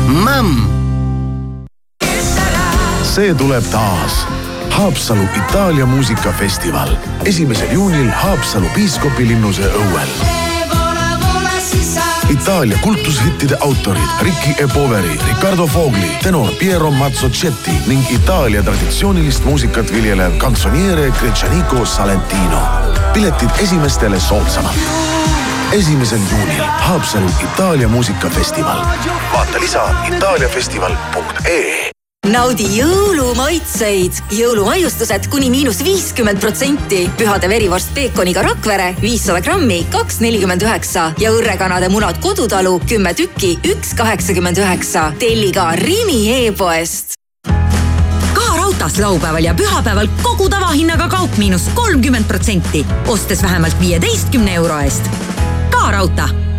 mõmm. 0.09 0.67
see 3.03 3.35
tuleb 3.35 3.65
taas 3.71 4.27
Haapsalu 4.73 5.23
Itaalia 5.37 5.87
muusikafestival 5.87 6.89
esimesel 7.25 7.73
juunil 7.73 8.11
Haapsalu 8.11 8.67
piiskopilinnuse 8.75 9.63
õuel. 9.63 10.09
Itaalia 12.31 12.79
kultushittide 12.83 13.57
autorid 13.61 14.09
Ricky 14.21 14.65
E. 14.65 14.67
Poveri, 14.75 15.19
Riccardo 15.29 15.67
Fogli, 15.67 16.11
tenor 16.23 16.53
Piero 16.59 16.91
Mazzocetti 16.91 17.71
ning 17.87 18.11
Itaalia 18.11 18.63
traditsioonilist 18.63 19.45
muusikat 19.45 19.93
viljelev 19.93 20.37
kantsoniere 20.39 21.11
Gretšaniko 21.21 21.85
Salentino. 21.87 22.63
piletid 23.13 23.51
esimestele 23.59 24.21
soodsamalt. 24.21 24.77
esimesel 25.73 26.21
juunil 26.31 26.65
Haapsalu 26.65 27.31
Itaalia 27.45 27.89
muusikafestival. 27.89 28.85
vaata 29.33 29.61
lisa 29.61 29.83
itaaliafestival.ee 30.17 31.82
naudi 32.31 32.69
jõulumaitseid, 32.77 34.21
jõulumaiustused 34.31 35.27
kuni 35.31 35.49
miinus 35.51 35.81
viiskümmend 35.83 36.39
protsenti. 36.41 37.11
pühade 37.19 37.49
verivorst 37.51 37.91
peekoniga 37.95 38.45
Rakvere 38.47 38.93
viissada 39.01 39.41
grammi, 39.43 39.81
kaks 39.91 40.21
nelikümmend 40.23 40.63
üheksa 40.63 41.09
ja 41.19 41.33
õrrekanade 41.35 41.89
munad 41.91 42.21
Kodutalu 42.23 42.79
kümme 42.89 43.15
tükki, 43.15 43.59
üks 43.73 43.95
kaheksakümmend 43.99 44.57
üheksa. 44.57 45.13
telli 45.19 45.51
ka 45.53 45.73
Rimi 45.75 46.47
e-poest. 46.47 47.19
ka 48.33 48.47
raudtees 48.57 48.99
laupäeval 48.99 49.43
ja 49.45 49.55
pühapäeval 49.55 50.09
kogu 50.23 50.49
tavahinnaga 50.49 51.09
kaup 51.09 51.37
miinus 51.39 51.69
kolmkümmend 51.75 52.25
protsenti, 52.25 52.87
ostes 53.07 53.43
vähemalt 53.43 53.81
viieteistkümne 53.81 54.55
euro 54.55 54.79
eest. 54.79 55.11
ka 55.71 55.91
raudtee 55.91 56.52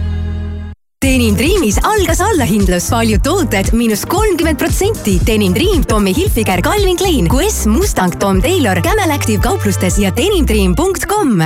Denim 1.04 1.36
Dreamis 1.36 1.76
algas 1.84 2.22
allahindlus, 2.24 2.86
paljud 2.88 3.20
tooted 3.24 3.74
miinus 3.76 4.06
kolmkümmend 4.08 4.56
protsenti. 4.56 5.18
Denim 5.28 5.52
Dream, 5.52 5.82
Tommy 5.84 6.14
Hilfiger, 6.16 6.62
Calvin 6.64 6.96
Klein, 6.96 7.28
QS, 7.28 7.66
Mustang, 7.68 8.16
Tom 8.20 8.40
Taylor, 8.42 8.80
Camel 8.82 9.12
Active 9.12 9.42
kauplustes 9.44 9.98
ja 10.00 10.14
denimdream.com. 10.16 11.44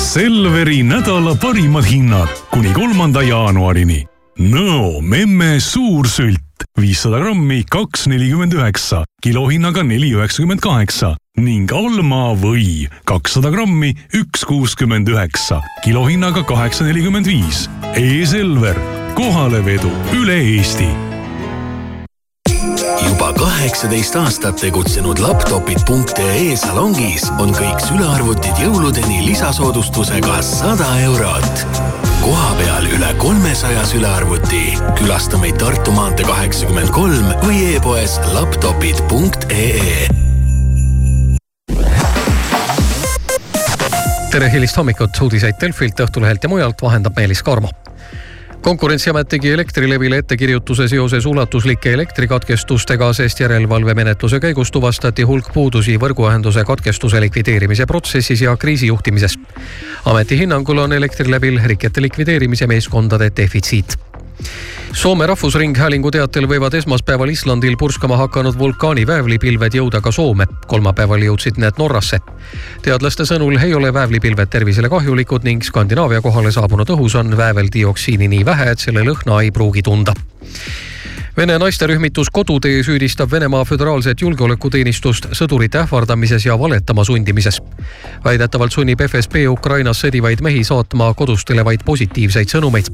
Selveri 0.00 0.80
nädala 0.88 1.34
parimad 1.36 1.84
hinnad 1.84 2.32
kuni 2.50 2.72
kolmanda 2.72 3.20
jaanuarini. 3.22 4.06
Nõo 4.40 5.02
memme 5.04 5.58
suursült 5.60 6.40
viissada 6.80 7.20
grammi, 7.22 7.62
kaks 7.70 8.06
nelikümmend 8.10 8.56
üheksa, 8.56 9.04
kilohinnaga 9.22 9.84
neli 9.86 10.12
üheksakümmend 10.16 10.64
kaheksa 10.64 11.14
ning 11.40 11.70
Alma 11.72 12.34
või 12.36 12.88
kakssada 13.08 13.52
grammi, 13.54 13.94
üks 14.18 14.44
kuuskümmend 14.48 15.08
üheksa, 15.08 15.62
kilohinnaga 15.84 16.44
kaheksa 16.48 16.84
nelikümmend 16.88 17.30
viis. 17.30 17.64
E-Selver, 17.96 18.76
kohalevedu 19.16 19.92
üle 20.18 20.36
Eesti 20.56 20.90
juba 23.22 23.34
kaheksateist 23.38 24.16
aastat 24.16 24.56
tegutsenud 24.58 25.20
laptopid.ee 25.22 26.56
salongis 26.58 27.28
on 27.38 27.52
kõik 27.54 27.84
sülearvutid 27.84 28.64
jõuludeni 28.64 29.20
lisasoodustusega 29.28 30.40
sada 30.46 30.88
eurot. 31.04 32.11
Kohapeal 32.22 32.86
üle 32.86 33.14
kolmesaja 33.18 33.84
sülearvuti. 33.86 34.62
külasta 34.98 35.38
meid 35.38 35.58
Tartu 35.58 35.92
maantee 35.92 36.26
kaheksakümmend 36.26 36.90
kolm 36.94 37.30
või 37.42 37.74
e-poes 37.74 38.18
laptopid.ee 38.32 40.06
tere 44.32 44.48
hilist 44.48 44.78
hommikut, 44.80 45.18
uudiseid 45.20 45.58
Delfilt, 45.60 46.00
Õhtulehelt 46.00 46.46
ja 46.46 46.48
mujalt 46.48 46.80
vahendab 46.82 47.18
Meelis 47.18 47.42
Karmo 47.44 47.68
konkurentsiamet 48.62 49.28
tegi 49.28 49.50
Elektrilevile 49.50 50.20
ettekirjutuse 50.22 50.86
seoses 50.88 51.26
ulatuslike 51.26 51.92
elektrikatkestustega, 51.92 53.10
sest 53.12 53.40
järelevalvemenetluse 53.42 54.38
käigus 54.40 54.70
tuvastati 54.70 55.26
hulk 55.26 55.50
puudusi 55.54 55.96
võrguühenduse 55.98 56.64
katkestuse 56.64 57.20
likvideerimise 57.20 57.86
protsessis 57.90 58.42
ja 58.46 58.56
kriisijuhtimises. 58.56 59.34
Ameti 60.04 60.38
hinnangul 60.38 60.78
on 60.78 60.92
Elektrilevil 60.92 61.60
rikete 61.64 62.02
likvideerimise 62.02 62.66
meeskondade 62.66 63.30
defitsiit 63.36 63.98
Soome 64.92 65.26
Rahvusringhäälingu 65.26 66.10
teatel 66.10 66.44
võivad 66.50 66.74
esmaspäeval 66.76 67.30
Islandil 67.32 67.78
purskama 67.80 68.18
hakanud 68.20 68.58
vulkaani 68.58 69.06
väävlipilved 69.06 69.74
jõuda 69.78 70.02
ka 70.04 70.12
Soome. 70.12 70.46
kolmapäeval 70.66 71.22
jõudsid 71.22 71.56
need 71.56 71.78
Norrasse. 71.78 72.18
teadlaste 72.82 73.24
sõnul 73.24 73.56
ei 73.64 73.74
ole 73.74 73.94
väävlipilved 73.94 74.50
tervisele 74.50 74.88
kahjulikud 74.88 75.44
ning 75.44 75.62
Skandinaavia 75.62 76.20
kohale 76.20 76.52
saabunud 76.52 76.90
õhus 76.90 77.16
on 77.16 77.36
vääveldioksiini 77.36 78.28
nii 78.28 78.44
vähe, 78.44 78.70
et 78.70 78.78
selle 78.78 79.00
lõhna 79.00 79.42
ei 79.42 79.50
pruugi 79.50 79.82
tunda 79.82 80.14
Vene 81.36 81.58
naisterühmitus 81.58 82.30
Kodutee 82.30 82.82
süüdistab 82.82 83.30
Venemaa 83.30 83.64
Föderaalset 83.64 84.20
Julgeolekuteenistust 84.20 85.30
sõdurite 85.32 85.78
ähvardamises 85.80 86.44
ja 86.46 86.58
valetama 86.60 87.04
sundimises. 87.04 87.62
väidetavalt 88.24 88.72
sunnib 88.72 89.00
FSB 89.00 89.46
Ukrainas 89.48 90.04
sõdivaid 90.04 90.42
mehi 90.44 90.64
saatma 90.64 91.14
kodustele 91.14 91.64
vaid 91.64 91.80
positiivseid 91.84 92.48
sõnumeid. 92.48 92.92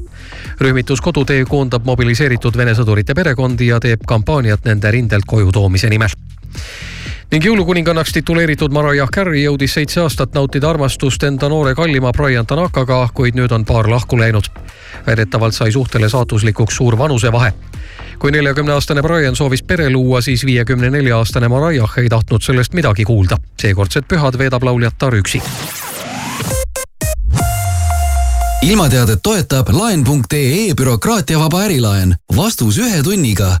rühmitus 0.59 1.01
Kodutee 1.01 1.45
koondab 1.45 1.85
mobiliseeritud 1.85 2.57
Vene 2.57 2.71
sõdurite 2.71 3.15
perekondi 3.15 3.67
ja 3.67 3.79
teeb 3.79 4.05
kampaaniat 4.07 4.65
nende 4.65 4.91
rindelt 4.91 5.25
koju 5.27 5.51
toomise 5.51 5.89
nimel 5.89 6.09
ning 7.31 7.45
jõulukuningannaks 7.45 8.13
tituleeritud 8.13 8.73
Mariah 8.73 9.09
Carey 9.13 9.43
jõudis 9.43 9.73
seitse 9.77 10.01
aastat 10.01 10.33
nautida 10.33 10.69
armastust 10.69 11.23
enda 11.23 11.49
noore 11.49 11.75
kallima 11.77 12.11
Brian 12.15 12.45
Tanakaga, 12.45 13.03
kuid 13.13 13.37
nüüd 13.37 13.51
on 13.51 13.65
paar 13.65 13.89
lahku 13.89 14.17
läinud. 14.19 14.49
väidetavalt 15.07 15.53
sai 15.53 15.71
suhtele 15.71 16.09
saatuslikuks 16.09 16.75
suur 16.75 16.97
vanusevahe. 16.97 17.53
kui 18.19 18.31
neljakümne 18.31 18.73
aastane 18.73 19.01
Brian 19.01 19.35
soovis 19.35 19.63
pere 19.63 19.89
luua, 19.89 20.21
siis 20.21 20.45
viiekümne 20.45 20.89
nelja 20.89 21.17
aastane 21.17 21.47
Mariah 21.47 21.97
ei 21.97 22.09
tahtnud 22.09 22.41
sellest 22.41 22.73
midagi 22.73 23.03
kuulda. 23.03 23.37
seekordsed 23.61 24.03
pühad 24.07 24.37
veedab 24.37 24.63
lauljatar 24.63 25.13
üksi 25.13 25.41
ilmateadet 28.61 29.19
toetab 29.23 29.69
laen.ee 29.69 30.73
bürokraatiavaba 30.77 31.61
ärilaen. 31.61 32.15
vastus 32.35 32.77
ühe 32.77 33.03
tunniga. 33.03 33.57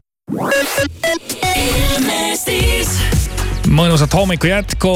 Ilmestis 1.55 3.18
mõnusat 3.79 4.11
hommiku 4.11 4.49
jätku, 4.49 4.91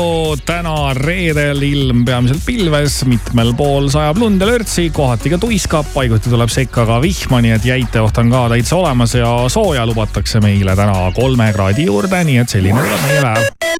täna 0.45 0.91
reedel 0.97 1.61
ilm 1.63 2.01
peamiselt 2.07 2.41
pilves, 2.43 2.97
mitmel 3.07 3.53
pool 3.55 3.87
sajab 3.93 4.19
lund 4.19 4.43
ja 4.43 4.49
lörtsi, 4.49 4.89
kohati 4.93 5.31
ka 5.31 5.39
tuiskab, 5.39 5.87
paiguti 5.93 6.31
tuleb 6.31 6.51
sekka 6.51 6.83
ka 6.89 6.99
vihma, 7.03 7.39
nii 7.45 7.53
et 7.55 7.67
jäiteoht 7.69 8.19
on 8.19 8.33
ka 8.33 8.43
täitsa 8.51 8.79
olemas 8.81 9.15
ja 9.15 9.31
sooja 9.47 9.85
lubatakse 9.87 10.43
meile 10.43 10.75
täna 10.75 11.07
kolme 11.15 11.47
kraadi 11.55 11.87
juurde, 11.87 12.23
nii 12.27 12.41
et 12.43 12.57
selline 12.57 12.83
tuleb 12.83 13.07
meie 13.07 13.23
päev. 13.23 13.79